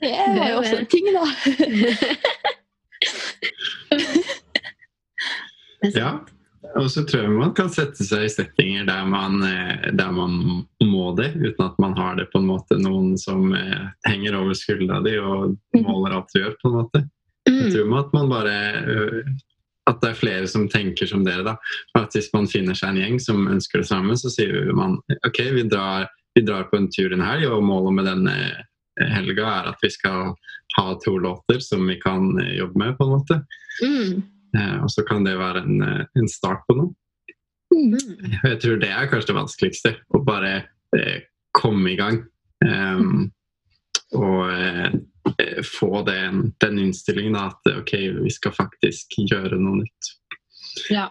Det 0.00 0.10
var 0.38 0.46
jo 0.48 0.56
også 0.62 0.76
en 0.78 0.86
ting, 0.88 1.06
da. 1.12 1.24
Ja. 5.94 6.18
Og 6.76 6.90
så 6.92 7.02
tror 7.08 7.22
jeg 7.24 7.30
man 7.34 7.54
kan 7.56 7.70
sette 7.72 8.04
seg 8.06 8.24
i 8.26 8.30
settinger 8.30 8.84
der 8.86 9.06
man, 9.08 9.40
eh, 9.42 9.88
der 9.96 10.10
man 10.14 10.30
må 10.84 11.06
det, 11.18 11.30
uten 11.40 11.64
at 11.66 11.78
man 11.82 11.94
har 11.98 12.14
det 12.20 12.28
på 12.32 12.38
en 12.38 12.46
måte 12.50 12.76
noen 12.78 13.16
som 13.18 13.48
eh, 13.56 13.86
henger 14.06 14.36
over 14.38 14.54
skuldra 14.58 15.00
di 15.04 15.16
og 15.18 15.56
Mhm. 15.74 15.84
måler 15.86 16.14
alt 16.18 16.30
du 16.34 16.40
gjør. 16.42 16.54
på 16.62 16.68
en 16.68 16.74
måte. 16.76 16.98
Jeg 17.46 17.54
Mm. 17.64 17.70
tror 17.72 17.86
man 17.90 17.98
at 18.04 18.12
man 18.12 18.28
bare 18.28 18.56
øh, 18.86 19.24
At 19.88 20.00
det 20.02 20.10
er 20.10 20.18
flere 20.18 20.48
som 20.50 20.68
tenker 20.68 21.08
som 21.08 21.24
dere. 21.24 21.44
da. 21.46 21.56
At 21.98 22.12
Hvis 22.14 22.32
man 22.34 22.48
finner 22.50 22.76
seg 22.76 22.92
en 22.92 23.00
gjeng 23.00 23.20
som 23.22 23.48
ønsker 23.48 23.80
det 23.80 23.88
samme, 23.88 24.16
så 24.16 24.32
sier 24.32 24.72
man 24.76 24.98
ok, 25.26 25.40
vi 25.56 25.64
drar, 25.68 26.10
vi 26.36 26.44
drar 26.46 26.68
på 26.70 26.76
en 26.76 26.90
tur 26.92 27.14
en 27.14 27.24
helg, 27.24 27.48
og 27.48 27.64
målet 27.64 27.96
med 27.96 28.10
denne 28.10 28.36
helga 29.00 29.46
er 29.48 29.70
at 29.72 29.82
vi 29.82 29.90
skal 29.92 30.34
ha 30.76 30.94
to 31.00 31.16
låter 31.18 31.58
som 31.64 31.86
vi 31.88 31.96
kan 32.00 32.38
eh, 32.40 32.56
jobbe 32.58 32.78
med. 32.78 32.98
på 32.98 33.04
en 33.04 33.10
måte. 33.10 33.40
Mm. 33.82 34.22
Eh, 34.58 34.76
og 34.82 34.90
så 34.90 35.02
kan 35.08 35.24
det 35.24 35.38
være 35.38 35.64
en, 35.64 35.82
eh, 35.82 36.06
en 36.18 36.28
start 36.28 36.66
på 36.68 36.76
noe. 36.78 36.94
Mm. 37.70 37.96
Jeg 38.42 38.60
tror 38.62 38.80
det 38.82 38.90
er 38.90 39.10
kanskje 39.10 39.32
det 39.32 39.38
vanskeligste. 39.38 39.94
Å 40.10 40.22
bare 40.26 40.54
eh, 40.96 41.20
komme 41.56 41.92
i 41.92 41.98
gang. 41.98 42.24
Um, 42.60 43.30
og 44.18 44.50
eh, 44.50 44.88
eh, 44.90 44.96
få 45.66 46.02
den, 46.06 46.50
den 46.60 46.78
innstillingen 46.78 47.36
da, 47.36 47.48
at 47.50 47.70
ok, 47.82 47.94
vi 48.24 48.32
skal 48.32 48.54
faktisk 48.56 49.18
gjøre 49.30 49.58
noe 49.60 49.82
nytt. 49.82 50.10
Ja. 50.92 51.08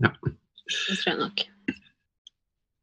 Ja. 0.00 0.12
Det 0.24 0.98
tror 1.00 1.10
jeg 1.10 1.18
nok. 1.20 1.46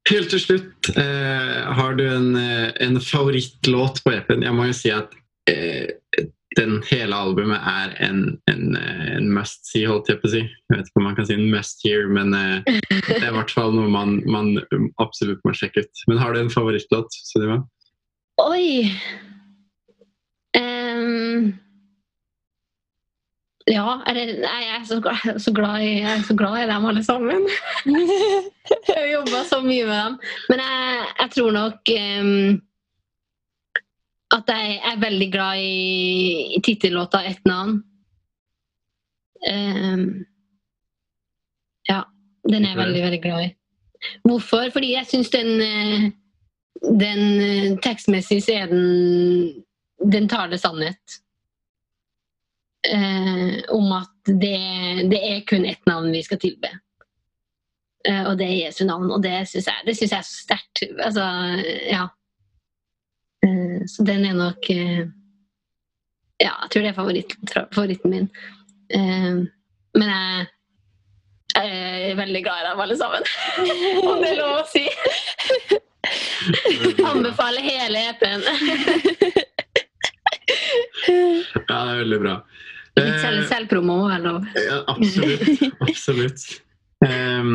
Helt 0.07 0.29
til 0.31 0.39
slutt, 0.39 0.89
eh, 0.95 1.61
har 1.79 1.95
du 1.99 2.05
en, 2.07 2.35
eh, 2.35 2.71
en 2.79 3.01
favorittlåt 3.01 4.03
på 4.03 4.13
EP-en? 4.15 4.43
Jeg 4.43 4.55
må 4.55 4.69
jo 4.69 4.75
si 4.75 4.91
at 4.93 5.11
eh, 5.51 5.89
den 6.57 6.79
hele 6.87 7.15
albumet 7.15 7.59
er 7.59 7.95
en, 8.07 8.21
en, 8.47 8.77
eh, 8.79 9.17
en 9.17 9.27
must 9.33 9.67
see, 9.67 9.83
holdt 9.89 10.07
jeg 10.09 10.21
på 10.21 10.29
å 10.29 10.33
si. 10.33 10.43
Jeg 10.45 10.77
vet 10.77 10.87
ikke 10.87 11.01
om 11.01 11.07
man 11.09 11.17
kan 11.17 11.27
si 11.27 11.35
en 11.35 11.49
must 11.51 11.83
hear, 11.83 12.07
men 12.07 12.33
eh, 12.37 12.79
det 13.09 13.19
er 13.19 13.31
i 13.33 13.35
hvert 13.35 13.51
fall 13.51 13.75
noe 13.75 13.91
man, 13.91 14.21
man 14.31 14.55
absolutt 15.03 15.43
må 15.43 15.55
sjekke 15.57 15.83
ut. 15.83 16.05
Men 16.07 16.21
har 16.23 16.33
du 16.33 16.41
en 16.41 16.53
favorittlåt? 16.53 17.19
Sunniva? 17.27 17.61
Oi! 18.47 18.87
Ehm, 20.97 21.47
ja, 23.67 24.03
eller 24.07 24.31
Nei, 24.41 24.59
jeg 24.63 24.75
er 24.79 24.85
så 24.87 24.99
glad, 25.03 25.23
jeg 25.25 25.33
er 25.33 25.43
så 25.43 25.53
glad, 25.53 25.81
i, 25.83 25.89
jeg 25.99 26.11
er 26.13 26.23
så 26.27 26.35
glad 26.39 26.57
i 26.61 26.67
dem 26.69 26.85
alle 26.91 27.03
sammen. 27.03 27.49
Jeg 28.67 28.95
har 28.95 29.05
jobba 29.07 29.43
så 29.47 29.61
mye 29.63 29.85
med 29.87 29.95
dem. 29.95 30.15
Men 30.49 30.59
jeg, 30.59 31.03
jeg 31.19 31.29
tror 31.31 31.51
nok 31.55 31.91
um, 31.93 32.57
at 34.35 34.49
jeg 34.51 34.73
er 34.89 34.97
veldig 34.99 35.27
glad 35.31 35.61
i, 35.63 36.57
i 36.57 36.59
tittellåta 36.65 37.21
'Ett 37.23 37.47
navn'. 37.47 37.77
Um, 39.47 40.25
ja, 41.87 42.01
den 42.49 42.65
er 42.65 42.69
jeg 42.69 42.77
veldig, 42.77 43.03
veldig 43.03 43.21
glad 43.23 43.45
i. 43.45 43.49
Hvorfor? 44.27 44.67
Fordi 44.73 44.91
jeg 44.93 45.07
syns 45.07 45.29
den 45.29 45.61
eh, 45.63 46.11
den 46.81 47.41
eh, 47.41 47.77
tekstmessig 47.83 48.41
så 48.43 48.57
er 48.61 48.71
den 48.71 49.63
Den 50.03 50.27
taler 50.29 50.57
sannhet. 50.57 51.21
Eh, 52.91 53.63
om 53.73 53.91
at 53.91 54.13
det, 54.25 54.57
det 55.11 55.21
er 55.31 55.45
kun 55.47 55.65
ett 55.65 55.85
navn 55.85 56.11
vi 56.11 56.23
skal 56.23 56.39
tilbe. 56.39 56.69
Eh, 58.07 58.23
og 58.29 58.37
det 58.39 58.47
er 58.47 58.67
Jesu 58.67 58.85
navn. 58.85 59.09
Og 59.11 59.23
det 59.23 59.41
syns 59.49 59.67
jeg, 59.67 59.95
jeg 59.97 60.11
er 60.11 60.25
så 60.25 60.43
sterkt. 60.43 60.83
Altså, 61.03 61.25
ja. 61.89 62.05
Eh, 63.45 63.79
så 63.89 64.05
den 64.07 64.25
er 64.25 64.37
nok 64.37 64.69
eh, 64.73 65.07
Ja, 66.37 66.53
jeg 66.63 66.69
tror 66.69 66.83
det 66.83 66.91
er 66.91 66.97
favoritt, 66.97 67.33
favoritten 67.73 68.13
min. 68.13 68.29
Eh, 68.93 69.41
men 69.97 70.11
jeg, 70.13 70.47
jeg 71.55 72.11
er 72.11 72.19
veldig 72.19 72.43
glad 72.45 72.61
i 72.61 72.67
dem 72.69 72.85
alle 72.85 72.97
sammen. 72.99 73.27
Om 74.11 74.21
det 74.21 74.31
er 74.31 74.39
lov 74.43 74.61
å 74.61 74.67
si. 74.69 74.85
Anbefaler 77.11 77.65
hele 77.65 78.05
EP-en. 78.11 78.45
Er 81.97 82.03
veldig 82.05 82.21
bra. 82.23 82.39
Litt 82.97 83.21
selv, 83.21 83.43
Eh, 83.43 83.47
selvpromo 83.49 83.99
være 84.07 84.23
lov. 84.23 84.45
Ja, 84.57 84.81
absolutt. 84.93 85.63
absolutt. 85.89 86.45
Eh, 87.05 87.53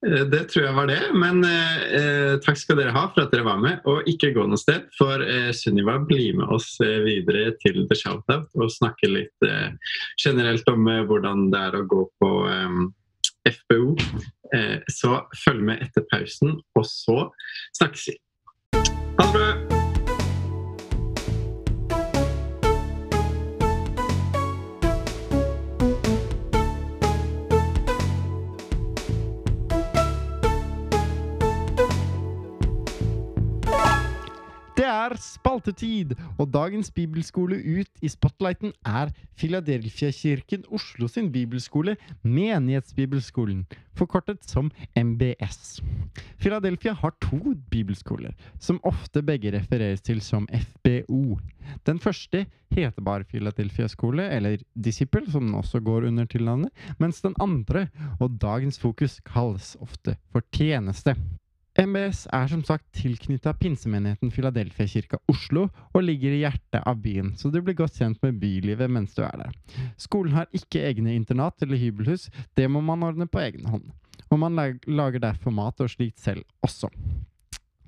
det 0.00 0.46
tror 0.48 0.64
jeg 0.64 0.76
var 0.76 0.88
det. 0.88 1.00
Men 1.12 1.42
eh, 1.44 1.80
eh, 1.98 2.34
takk 2.44 2.56
skal 2.60 2.78
dere 2.80 2.94
ha 2.96 3.06
for 3.12 3.24
at 3.24 3.34
dere 3.34 3.44
var 3.44 3.60
med. 3.60 3.82
Og 3.90 4.08
ikke 4.08 4.32
gå 4.36 4.46
noe 4.48 4.60
sted, 4.60 4.88
for 4.96 5.24
eh, 5.24 5.50
Sunniva 5.56 5.98
blir 6.08 6.38
med 6.40 6.48
oss 6.56 6.72
eh, 6.84 7.00
videre 7.04 7.52
til 7.60 7.84
The 7.90 7.98
Shoutout 7.98 8.48
og 8.56 8.72
snakke 8.72 9.10
litt 9.10 9.50
generelt 10.20 10.68
om 10.72 10.88
hvordan 11.08 11.50
det 11.52 11.60
er 11.68 11.78
å 11.80 11.86
gå 11.88 12.04
på 12.20 12.30
FBO. 13.48 13.94
Så 14.90 15.20
følg 15.44 15.62
med 15.70 15.84
etter 15.86 16.06
pausen, 16.10 16.58
og 16.76 16.88
så 16.88 17.20
snakkes 17.78 18.08
vi. 18.10 18.18
Ha 19.20 19.28
det 19.28 19.36
bra! 19.36 19.79
Er 35.14 35.20
spaltetid, 35.22 36.14
og 36.38 36.50
dagens 36.54 36.90
bibelskole 36.94 37.58
ut 37.58 38.02
i 38.02 38.10
spotlighten 38.10 38.72
er 38.86 39.12
Filadelfia-kirken 39.40 40.66
Oslo 40.70 41.08
sin 41.08 41.30
bibelskole, 41.32 41.96
Menighetsbibelskolen, 42.22 43.64
forkortet 43.96 44.44
som 44.48 44.70
MBS. 44.96 45.80
Philadelphia 46.40 46.94
har 46.94 47.14
to 47.22 47.54
bibelskoler, 47.70 48.34
som 48.58 48.80
ofte 48.84 49.22
begge 49.22 49.52
refereres 49.56 50.04
til 50.04 50.22
som 50.24 50.48
FBO. 50.52 51.38
Den 51.86 51.98
første 51.98 52.46
heter 52.70 53.04
bare 53.04 53.24
Philadelphia 53.24 53.88
skole, 53.88 54.28
eller 54.30 54.62
Disciple, 54.74 55.26
som 55.30 55.46
den 55.46 55.54
også 55.54 55.80
går 55.80 56.08
under 56.08 56.24
til 56.24 56.44
navnet, 56.44 56.70
mens 56.98 57.20
den 57.20 57.34
andre, 57.40 57.88
og 58.20 58.40
dagens 58.40 58.78
fokus, 58.78 59.20
kalles 59.26 59.76
ofte 59.80 60.16
for 60.32 60.44
tjeneste. 60.52 61.16
MBS 61.80 62.26
er 62.36 62.48
som 62.50 62.60
sagt 62.66 62.84
tilknytta 62.98 63.54
pinsemenigheten 63.56 64.28
Philadelphia 64.34 64.84
kirka 64.90 65.20
Oslo 65.32 65.62
og 65.94 66.02
ligger 66.04 66.34
i 66.34 66.42
hjertet 66.42 66.82
av 66.84 66.98
byen, 67.00 67.30
så 67.40 67.48
du 67.48 67.56
blir 67.64 67.78
godt 67.78 67.96
kjent 67.96 68.20
med 68.20 68.36
bylivet 68.42 68.90
mens 68.92 69.14
du 69.16 69.22
er 69.24 69.38
der. 69.40 69.54
Skolen 69.96 70.36
har 70.36 70.50
ikke 70.52 70.82
egne 70.90 71.14
internat 71.16 71.62
eller 71.64 71.80
hybelhus, 71.80 72.28
det 72.58 72.68
må 72.68 72.82
man 72.84 73.06
ordne 73.06 73.28
på 73.30 73.40
egen 73.46 73.64
hånd. 73.70 73.88
Og 74.28 74.42
man 74.42 74.60
lager 74.60 75.24
derfor 75.24 75.54
mat 75.56 75.80
og 75.80 75.88
slikt 75.90 76.20
selv 76.20 76.44
også. 76.60 76.90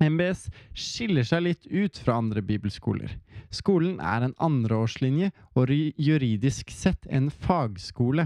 MBS 0.01 0.47
skiller 0.73 1.27
seg 1.27 1.45
litt 1.45 1.67
ut 1.69 1.99
fra 2.01 2.17
andre 2.17 2.41
bibelskoler. 2.41 3.13
Skolen 3.53 3.99
er 4.01 4.25
en 4.25 4.33
andreårslinje 4.41 5.29
og 5.53 5.69
juridisk 6.01 6.73
sett 6.73 7.05
en 7.13 7.29
fagskole. 7.29 8.25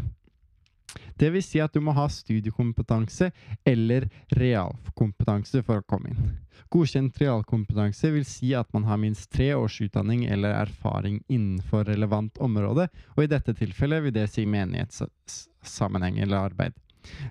Det 1.18 1.32
vil 1.34 1.44
si 1.44 1.62
at 1.64 1.74
du 1.74 1.82
må 1.84 1.96
ha 1.98 2.08
studiekompetanse 2.12 3.32
eller 3.66 4.08
realkompetanse 4.38 5.64
for 5.66 5.82
å 5.82 5.88
komme 5.90 6.14
inn. 6.14 6.36
Godkjent 6.74 7.18
realkompetanse 7.22 8.12
vil 8.14 8.26
si 8.28 8.52
at 8.58 8.70
man 8.76 8.88
har 8.90 9.00
minst 9.02 9.30
tre 9.34 9.54
års 9.56 9.80
utdanning 9.82 10.26
eller 10.28 10.56
erfaring 10.58 11.22
innenfor 11.28 11.88
relevant 11.88 12.38
område, 12.44 12.90
og 13.16 13.24
i 13.24 13.32
dette 13.32 13.56
tilfellet 13.56 14.04
vil 14.04 14.18
det 14.18 14.28
si 14.32 14.46
menighetssammenheng 14.46 16.20
eller 16.26 16.52
arbeid. 16.52 16.78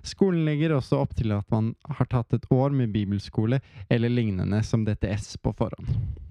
Skolen 0.07 0.47
legger 0.47 0.73
også 0.73 1.03
opp 1.03 1.13
til 1.19 1.35
at 1.37 1.51
man 1.53 1.75
har 1.99 2.09
tatt 2.09 2.33
et 2.33 2.47
år 2.55 2.73
med 2.73 2.95
bibelskole 2.95 3.61
eller 3.93 4.13
lignende 4.13 4.63
som 4.65 4.87
DTS 4.87 5.37
på 5.45 5.53
forhånd. 5.59 6.25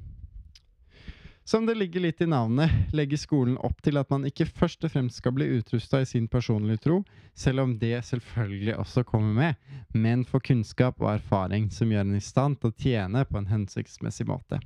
Som 1.48 1.66
det 1.66 1.76
ligger 1.76 2.02
litt 2.02 2.22
i 2.22 2.26
navnet, 2.26 2.72
legger 2.90 3.20
skolen 3.22 3.58
opp 3.62 3.78
til 3.86 4.00
at 4.02 4.10
man 4.10 4.24
ikke 4.26 4.48
først 4.50 4.82
og 4.88 4.90
fremst 4.96 5.20
skal 5.22 5.36
bli 5.38 5.46
utrusta 5.60 6.00
i 6.02 6.08
sin 6.10 6.26
personlige 6.26 6.82
tro, 6.88 7.04
selv 7.38 7.62
om 7.62 7.76
det 7.78 8.00
selvfølgelig 8.08 8.74
også 8.82 9.04
kommer 9.06 9.36
med, 9.38 9.76
men 9.94 10.24
få 10.26 10.42
kunnskap 10.42 10.98
og 11.04 11.12
erfaring 11.12 11.68
som 11.70 11.94
gjør 11.94 12.08
en 12.08 12.18
i 12.18 12.24
stand 12.24 12.58
til 12.58 12.74
å 12.74 12.78
tjene 12.82 13.22
på 13.30 13.38
en 13.38 13.52
hensiktsmessig 13.52 14.26
måte. 14.26 14.58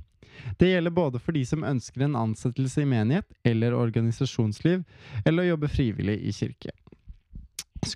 Det 0.56 0.70
gjelder 0.70 0.96
både 0.96 1.20
for 1.20 1.36
de 1.36 1.44
som 1.44 1.68
ønsker 1.68 2.06
en 2.06 2.16
ansettelse 2.16 2.80
i 2.80 2.88
menighet 2.88 3.28
eller 3.44 3.76
organisasjonsliv, 3.76 4.80
eller 5.26 5.44
å 5.44 5.50
jobbe 5.52 5.68
frivillig 5.68 6.16
i 6.24 6.32
kirke. 6.32 6.72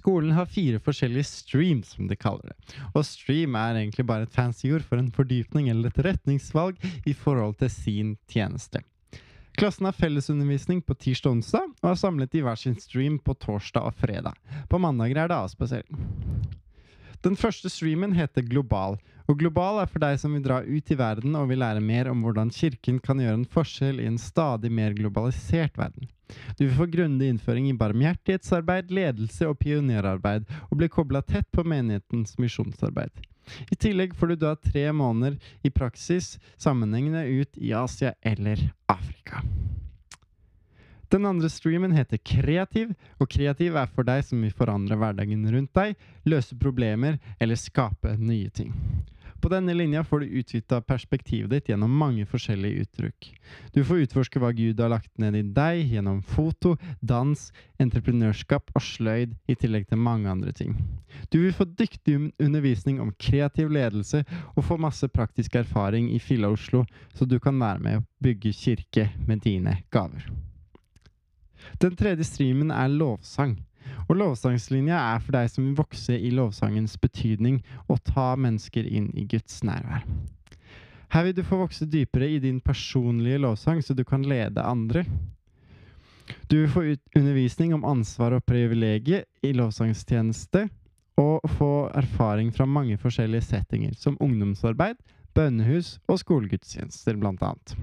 Skolen 0.05 0.35
har 0.37 0.45
fire 0.53 0.77
forskjellige 0.85 1.25
streams, 1.25 1.95
som 1.97 2.11
de 2.11 2.17
kaller 2.21 2.51
det. 2.51 2.75
Og 2.93 3.07
stream 3.09 3.55
er 3.57 3.79
egentlig 3.81 4.05
bare 4.05 4.27
et 4.27 4.35
fancy 4.35 4.69
ord 4.69 4.85
for 4.85 5.01
en 5.01 5.09
fordypning 5.09 5.71
eller 5.73 5.89
et 5.89 6.01
retningsvalg 6.05 6.77
i 7.09 7.15
forhold 7.17 7.57
til 7.63 7.71
sin 7.73 8.11
tjeneste. 8.29 8.83
Klassen 9.57 9.89
har 9.89 9.97
fellesundervisning 9.97 10.83
på 10.85 10.97
tirsdag 10.99 11.31
og 11.31 11.39
onsdag, 11.39 11.73
og 11.81 11.89
er 11.89 11.97
samlet 11.97 12.37
i 12.37 12.43
hver 12.45 12.61
sin 12.61 12.77
stream 12.77 13.17
på 13.17 13.33
torsdag 13.47 13.89
og 13.89 13.97
fredag. 13.97 14.37
På 14.69 14.77
mandager 14.83 15.23
er 15.23 15.33
det 15.33 15.41
avspasering. 15.41 16.05
Den 17.25 17.41
første 17.41 17.73
streamen 17.73 18.13
heter 18.13 18.45
Global, 18.45 18.99
og 19.25 19.39
Global 19.41 19.81
er 19.81 19.89
for 19.89 20.03
deg 20.03 20.19
som 20.21 20.35
vil 20.37 20.45
dra 20.45 20.61
ut 20.61 20.91
i 20.93 20.99
verden 20.99 21.37
og 21.39 21.49
vil 21.49 21.63
lære 21.63 21.81
mer 21.85 22.11
om 22.11 22.21
hvordan 22.25 22.53
kirken 22.53 22.99
kan 23.05 23.23
gjøre 23.23 23.41
en 23.41 23.49
forskjell 23.49 24.03
i 24.03 24.09
en 24.11 24.21
stadig 24.21 24.73
mer 24.73 24.93
globalisert 24.97 25.79
verden. 25.81 26.11
Du 26.59 26.67
vil 26.67 26.77
få 26.77 26.89
grundig 26.93 27.31
innføring 27.33 27.69
i 27.71 27.77
barmhjertighetsarbeid, 27.79 28.93
ledelse 28.93 29.49
og 29.49 29.59
pionerarbeid, 29.61 30.49
og 30.69 30.81
bli 30.81 30.89
kobla 30.93 31.23
tett 31.25 31.49
på 31.53 31.65
menighetens 31.65 32.37
misjonsarbeid. 32.41 33.13
I 33.73 33.77
tillegg 33.77 34.15
får 34.17 34.33
du 34.33 34.37
da 34.41 34.55
tre 34.57 34.87
måneder 34.93 35.37
i 35.63 35.73
praksis 35.73 36.39
sammenhengende 36.57 37.27
ut 37.29 37.61
i 37.61 37.75
Asia 37.77 38.15
eller 38.25 38.61
Afrika. 38.89 39.43
Den 41.13 41.29
andre 41.29 41.51
streamen 41.53 41.93
heter 41.95 42.19
Kreativ, 42.19 42.95
og 43.21 43.29
kreativ 43.31 43.77
er 43.79 43.91
for 43.93 44.09
deg 44.09 44.25
som 44.27 44.41
vil 44.43 44.55
forandre 44.57 44.97
hverdagen 44.99 45.45
rundt 45.53 45.71
deg, 45.77 45.99
løse 46.27 46.57
problemer 46.59 47.21
eller 47.39 47.61
skape 47.61 48.17
nye 48.19 48.51
ting. 48.51 48.73
På 49.45 49.51
denne 49.53 49.75
linja 49.75 50.05
får 50.05 50.21
du 50.21 50.27
utvitta 50.27 50.79
perspektivet 50.81 51.51
ditt 51.51 51.67
gjennom 51.69 51.93
mange 52.01 52.25
forskjellige 52.25 52.87
uttrykk. 52.87 53.27
Du 53.75 53.83
får 53.85 54.07
utforske 54.07 54.41
hva 54.41 54.49
Gud 54.57 54.79
har 54.81 54.89
lagt 54.89 55.11
ned 55.21 55.37
i 55.37 55.43
deg 55.45 55.91
gjennom 55.93 56.23
foto, 56.25 56.79
dans, 57.05 57.43
entreprenørskap 57.77 58.73
og 58.73 58.81
sløyd, 58.81 59.35
i 59.45 59.57
tillegg 59.61 59.85
til 59.91 60.01
mange 60.01 60.33
andre 60.33 60.55
ting. 60.57 60.73
Du 61.29 61.43
vil 61.43 61.53
få 61.53 61.67
dyktig 61.69 62.17
undervisning 62.41 63.03
om 63.05 63.13
kreativ 63.21 63.69
ledelse 63.69 64.23
og 64.55 64.65
få 64.65 64.81
masse 64.81 65.13
praktisk 65.13 65.61
erfaring 65.61 66.09
i 66.17 66.23
Filla 66.25 66.49
Oslo, 66.49 66.87
så 67.13 67.29
du 67.29 67.37
kan 67.37 67.61
være 67.61 67.85
med 67.85 68.01
å 68.01 68.07
bygge 68.25 68.57
kirke 68.57 69.11
med 69.29 69.45
dine 69.45 69.77
gaver. 69.93 70.25
Den 71.85 72.01
tredje 72.01 72.25
streamen 72.33 72.73
er 72.73 72.89
lovsang. 72.89 73.59
Og 74.09 74.17
lovsangslinja 74.21 74.99
er 75.15 75.23
for 75.25 75.37
deg 75.37 75.51
som 75.53 75.67
vil 75.67 75.79
vokse 75.79 76.17
i 76.17 76.33
lovsangens 76.35 76.97
betydning 77.01 77.61
og 77.89 78.03
ta 78.09 78.35
mennesker 78.37 78.87
inn 78.87 79.11
i 79.15 79.27
Guds 79.31 79.63
nærvær. 79.67 80.05
Her 81.15 81.27
vil 81.29 81.37
du 81.37 81.45
få 81.47 81.61
vokse 81.61 81.87
dypere 81.87 82.29
i 82.35 82.41
din 82.43 82.61
personlige 82.61 83.39
lovsang, 83.39 83.83
så 83.85 83.95
du 83.95 84.03
kan 84.05 84.25
lede 84.27 84.63
andre. 84.63 85.05
Du 86.51 86.57
vil 86.57 86.71
få 86.73 86.83
ut 86.95 87.17
undervisning 87.17 87.75
om 87.75 87.85
ansvar 87.85 88.35
og 88.35 88.45
privilegier 88.49 89.23
i 89.45 89.53
lovsangstjeneste, 89.55 90.69
og 91.21 91.45
få 91.59 91.89
erfaring 91.95 92.51
fra 92.55 92.67
mange 92.67 92.97
forskjellige 92.99 93.47
settinger, 93.47 93.93
som 93.95 94.17
ungdomsarbeid, 94.21 94.99
bønnehus 95.35 95.99
og 96.11 96.19
skolegudstjenester, 96.19 97.15
blant 97.21 97.43
annet. 97.43 97.77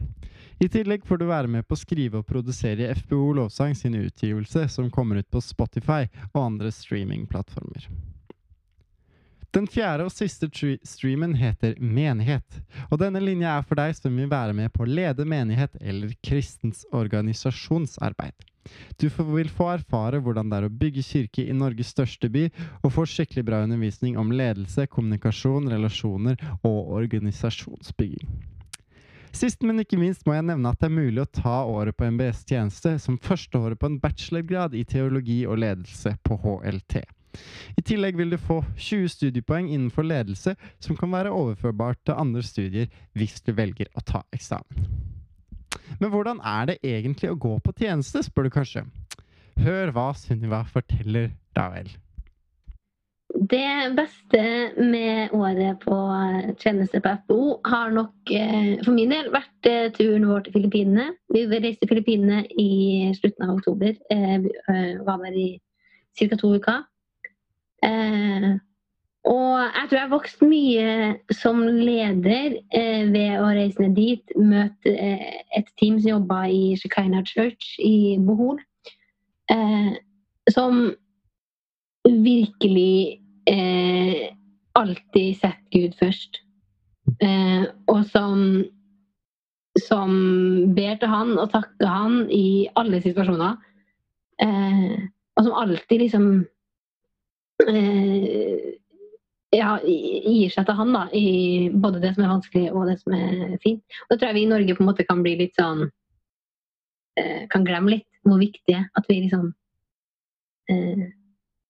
I 0.62 0.69
tillegg 0.69 1.06
får 1.06 1.17
du 1.17 1.26
være 1.26 1.50
med 1.50 1.65
på 1.65 1.74
å 1.74 1.80
skrive 1.80 2.19
og 2.21 2.28
produsere 2.30 2.91
FBO 3.00 3.32
Lovsang 3.34 3.71
sin 3.74 3.95
utgivelse, 3.97 4.67
som 4.69 4.91
kommer 4.93 5.17
ut 5.17 5.30
på 5.34 5.41
Spotify 5.41 6.06
og 6.36 6.38
andre 6.43 6.69
streamingplattformer. 6.69 7.88
Den 9.52 9.65
fjerde 9.67 10.06
og 10.06 10.13
siste 10.13 10.47
streamen 10.88 11.34
heter 11.36 11.74
Menighet, 11.82 12.62
og 12.91 13.02
denne 13.02 13.24
linja 13.24 13.56
er 13.58 13.65
for 13.65 13.82
deg 13.82 13.97
som 13.97 14.13
vil 14.15 14.30
være 14.30 14.54
med 14.56 14.69
på 14.71 14.86
å 14.86 14.91
lede 14.91 15.26
menighet 15.26 15.82
eller 15.82 16.13
kristens 16.21 16.86
organisasjonsarbeid. 16.93 18.38
Du 19.02 19.10
vil 19.10 19.50
få 19.50 19.74
erfare 19.74 20.21
hvordan 20.21 20.54
det 20.54 20.62
er 20.62 20.69
å 20.69 20.76
bygge 20.86 21.04
kirke 21.10 21.50
i 21.50 21.58
Norges 21.58 21.89
største 21.95 22.30
by, 22.30 22.45
og 22.86 22.93
få 22.93 23.10
skikkelig 23.10 23.47
bra 23.50 23.65
undervisning 23.65 24.13
om 24.21 24.30
ledelse, 24.30 24.86
kommunikasjon, 24.93 25.74
relasjoner 25.74 26.38
og 26.62 26.93
organisasjonsbygging. 27.02 28.30
Sist, 29.32 29.63
men 29.63 29.80
ikke 29.80 30.00
minst 30.00 30.26
må 30.28 30.36
jeg 30.36 30.46
nevne 30.50 30.74
at 30.74 30.82
det 30.82 30.89
er 30.89 30.98
mulig 30.98 31.24
å 31.24 31.30
ta 31.32 31.62
året 31.63 31.96
på 31.98 32.10
MBS 32.12 32.44
tjeneste 32.50 32.98
som 33.00 33.20
førsteåret 33.22 33.80
på 33.80 33.88
en 33.88 34.00
bachelorgrad 34.04 34.76
i 34.76 34.84
teologi 34.88 35.41
og 35.48 35.62
ledelse 35.63 36.13
på 36.28 36.38
HLT. 36.44 37.00
I 37.80 37.84
tillegg 37.88 38.17
vil 38.20 38.34
du 38.34 38.38
få 38.41 38.60
20 38.76 39.08
studiepoeng 39.13 39.70
innenfor 39.72 40.04
ledelse 40.04 40.58
som 40.84 41.00
kan 41.00 41.13
være 41.13 41.32
overførbart 41.32 42.02
til 42.04 42.20
andre 42.20 42.44
studier 42.44 42.91
hvis 43.15 43.39
du 43.46 43.54
velger 43.56 43.88
å 43.96 44.04
ta 44.04 44.26
eksamen. 44.36 44.89
Men 46.02 46.12
hvordan 46.12 46.41
er 46.44 46.67
det 46.67 46.82
egentlig 46.84 47.32
å 47.32 47.39
gå 47.39 47.56
på 47.63 47.76
tjeneste, 47.78 48.24
spør 48.26 48.48
du 48.48 48.54
kanskje. 48.54 48.84
Hør 49.62 49.91
hva 49.96 50.12
Sunniva 50.17 50.63
forteller 50.67 51.32
da 51.56 51.70
vel. 51.72 51.91
Det 53.36 53.96
beste 53.96 54.72
med 54.78 55.32
året 55.32 55.80
på 55.80 55.96
tjeneste 56.60 57.00
på 57.00 57.13
FBO 57.22 57.44
har 57.65 57.91
nok 57.96 58.32
eh, 58.36 58.80
for 58.84 58.91
min 58.96 59.13
del 59.13 59.30
vært 59.32 59.70
eh, 59.70 59.91
turen 59.96 60.26
vår 60.28 60.44
til 60.44 60.58
Filippinene. 60.58 61.06
Vi 61.32 61.46
reiste 61.48 61.86
til 61.86 61.94
Filippinene 61.94 62.41
i 62.60 63.12
slutten 63.15 63.46
av 63.46 63.54
oktober. 63.56 63.94
Eh, 64.12 64.36
vi 64.44 64.52
var 65.08 65.24
der 65.24 65.38
i 65.38 65.48
ca. 66.20 66.36
to 66.36 66.52
uker. 66.58 66.84
Og 69.32 69.56
jeg 69.62 69.88
tror 69.88 69.98
jeg 69.98 70.04
har 70.04 70.12
vokst 70.12 70.44
mye 70.44 70.89
som 71.38 71.62
leder 71.63 72.58
ved 73.13 73.38
å 73.38 73.48
reise 73.54 73.82
ned 73.82 73.96
dit, 73.96 74.34
møte 74.36 74.91
et 74.91 75.70
team 75.80 76.00
som 76.02 76.17
jobba 76.17 76.44
i 76.50 76.76
Shekinah 76.82 77.24
Church 77.30 77.78
i 77.80 78.17
Bohol, 78.17 78.60
som 80.50 80.84
virkelig 82.06 83.20
eh, 83.49 84.30
alltid 84.77 85.38
sett 85.38 85.63
Gud 85.71 85.95
først. 85.99 86.41
Eh, 87.21 87.65
og 87.91 88.06
som, 88.12 88.63
som 89.80 90.12
ber 90.75 90.99
til 91.01 91.12
han 91.12 91.36
og 91.38 91.51
takker 91.54 91.89
han 91.89 92.21
i 92.32 92.69
alle 92.80 93.01
situasjoner. 93.04 93.58
Eh, 94.41 95.08
og 95.38 95.45
som 95.45 95.58
alltid 95.58 96.04
liksom 96.06 96.27
eh, 97.67 98.71
ja, 99.51 99.75
gir 99.84 100.51
seg 100.51 100.67
til 100.67 100.77
han 100.77 100.93
da, 100.95 101.06
i 101.13 101.69
både 101.73 102.01
det 102.04 102.13
som 102.15 102.25
er 102.25 102.34
vanskelig 102.34 102.67
og 102.71 102.88
det 102.89 102.97
som 103.01 103.15
er 103.17 103.58
fint. 103.63 103.84
Og 104.06 104.13
da 104.13 104.17
tror 104.17 104.32
jeg 104.32 104.39
vi 104.39 104.45
i 104.45 104.51
Norge 104.51 104.77
på 104.77 104.84
en 104.84 104.91
måte 104.91 105.08
kan 105.08 105.23
bli 105.25 105.36
litt 105.43 105.58
sånn 105.60 105.88
eh, 107.19 107.47
Kan 107.51 107.65
glemme 107.67 107.97
litt 107.97 108.08
hvor 108.27 108.39
viktig 108.39 108.63
det 108.69 108.77
er 108.77 108.86
at 108.97 109.10
vi 109.10 109.17
liksom 109.23 109.49
eh, 110.71 111.10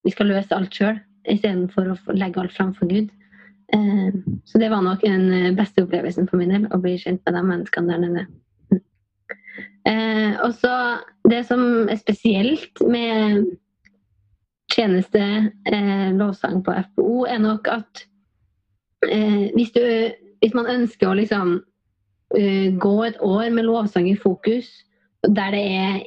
Vi 0.06 0.14
skal 0.14 0.30
løse 0.34 0.58
alt 0.58 0.76
sjøl 0.76 1.00
istedenfor 1.30 1.92
å 1.92 2.16
legge 2.18 2.42
alt 2.42 2.56
fram 2.56 2.74
for 2.78 2.90
Gud. 2.90 3.12
Eh, 3.74 4.14
så 4.46 4.58
det 4.58 4.70
var 4.70 4.82
nok 4.82 5.04
den 5.06 5.34
eh, 5.34 5.54
beste 5.56 5.86
opplevelsen 5.86 6.28
for 6.28 6.42
min 6.42 6.52
del, 6.52 6.68
å 6.72 6.80
bli 6.82 6.98
kjent 7.00 7.22
med 7.26 7.38
de 7.38 7.44
menneskene 7.48 7.94
der 7.94 8.04
nede. 8.04 8.26
Eh, 9.88 10.36
og 10.44 10.54
så 10.60 10.74
det 11.30 11.44
som 11.48 11.90
er 11.90 12.00
spesielt 12.00 12.82
med 12.86 13.48
tjeneste 14.72 15.20
lovsang 16.16 16.62
på 16.64 16.76
FPO, 16.86 17.26
er 17.28 17.42
nok 17.44 17.68
at 17.68 18.06
hvis, 19.02 19.72
du, 19.76 19.82
hvis 20.40 20.54
man 20.56 20.70
ønsker 20.72 21.10
å 21.10 21.18
liksom 21.18 21.58
gå 22.80 22.94
et 23.04 23.18
år 23.20 23.50
med 23.52 23.68
lovsang 23.68 24.08
i 24.08 24.16
fokus, 24.16 24.70
der 25.28 25.52
det 25.52 25.64
er 25.76 25.98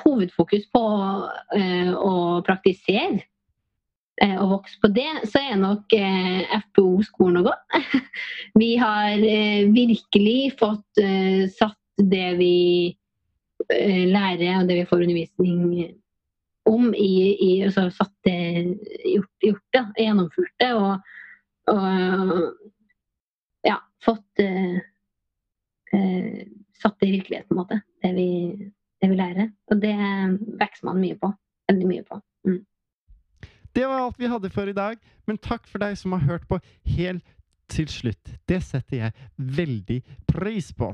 hovedfokus 0.00 0.64
på 0.72 0.80
å 0.80 2.14
praktisere 2.46 3.20
og 4.20 4.50
vokst 4.56 4.80
på 4.82 4.90
det, 4.92 5.08
så 5.32 5.40
er 5.40 5.60
nok 5.60 5.94
eh, 5.96 6.42
FPO 6.66 6.86
skolen 7.06 7.40
å 7.40 7.46
gå. 7.46 7.54
vi 8.60 8.74
har 8.80 9.16
eh, 9.16 9.64
virkelig 9.72 10.52
fått 10.60 11.00
eh, 11.00 11.46
satt 11.56 11.78
det 12.00 12.34
vi 12.40 12.56
eh, 13.72 14.04
lærer 14.10 14.60
og 14.60 14.68
det 14.68 14.82
vi 14.82 14.88
får 14.90 15.06
undervisning 15.06 15.62
om 16.68 16.90
i, 16.94 17.14
i 17.40 17.50
altså 17.64 17.88
satt 17.94 18.12
det, 18.28 18.36
gjort, 19.08 19.32
gjort 19.44 19.76
det, 19.76 19.84
gjennomført 20.04 20.52
det 20.60 20.70
og, 20.76 21.14
og 21.72 22.34
ja, 23.66 23.78
fått 24.04 24.44
eh, 24.44 24.80
eh, 25.96 26.42
satt 26.82 27.00
det 27.00 27.08
i 27.08 27.14
virkeligheten, 27.18 27.48
på 27.48 27.56
en 27.56 27.62
måte, 27.62 27.80
det 28.02 28.12
vi, 28.16 28.28
det 29.00 29.10
vi 29.10 29.18
lærer. 29.18 29.50
Og 29.72 29.80
det 29.82 29.96
vokser 30.60 30.88
man 30.88 31.00
mye 31.02 31.18
på. 31.20 31.32
Veldig 31.70 31.88
mye 31.88 32.04
på. 32.06 32.20
Mm. 32.48 32.60
Det 33.76 33.86
var 33.86 34.00
alt 34.02 34.18
vi 34.18 34.30
hadde 34.30 34.50
for 34.50 34.68
i 34.68 34.76
dag, 34.76 34.98
men 35.26 35.38
takk 35.38 35.68
for 35.70 35.82
deg 35.82 35.96
som 35.98 36.16
har 36.16 36.26
hørt 36.26 36.48
på 36.50 36.58
helt 36.96 37.24
til 37.70 37.88
slutt. 37.90 38.34
Det 38.50 38.58
setter 38.66 38.96
jeg 38.96 39.28
veldig 39.36 40.00
pris 40.30 40.72
på. 40.74 40.90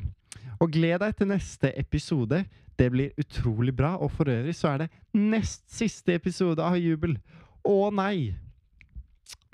Og 0.60 0.72
gled 0.72 1.00
deg 1.00 1.16
til 1.16 1.30
neste 1.30 1.72
episode. 1.78 2.42
Det 2.76 2.90
blir 2.92 3.16
utrolig 3.20 3.72
bra. 3.76 3.94
Og 3.96 4.12
for 4.12 4.28
øvrig 4.28 4.54
så 4.56 4.74
er 4.74 4.84
det 4.84 4.90
nest 5.16 5.64
siste 5.72 6.16
episode 6.16 6.62
av 6.64 6.76
Jubel. 6.80 7.16
Å 7.64 7.90
nei! 7.94 8.34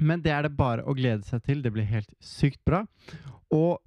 Men 0.03 0.23
det 0.23 0.33
er 0.35 0.47
det 0.47 0.57
bare 0.59 0.85
å 0.85 0.95
glede 0.99 1.23
seg 1.27 1.45
til. 1.47 1.63
Det 1.63 1.73
blir 1.75 1.87
helt 1.87 2.11
sykt 2.23 2.61
bra. 2.67 2.83
Og 3.55 3.79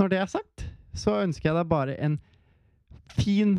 når 0.00 0.12
det 0.12 0.20
er 0.22 0.32
sagt, 0.32 0.68
så 0.96 1.20
ønsker 1.22 1.50
jeg 1.50 1.58
deg 1.58 1.70
bare 1.70 1.96
en 2.00 2.16
fin, 3.18 3.58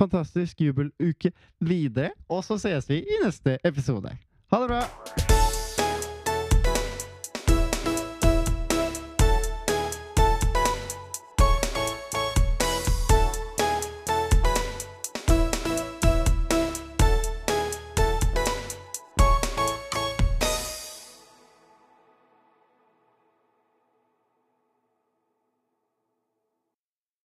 fantastisk 0.00 0.64
jubeluke 0.64 1.32
videre. 1.60 2.14
Og 2.28 2.44
så 2.46 2.58
ses 2.60 2.88
vi 2.90 3.02
i 3.04 3.20
neste 3.24 3.58
episode. 3.64 4.16
Ha 4.50 4.64
det 4.64 4.72
bra! 4.72 5.29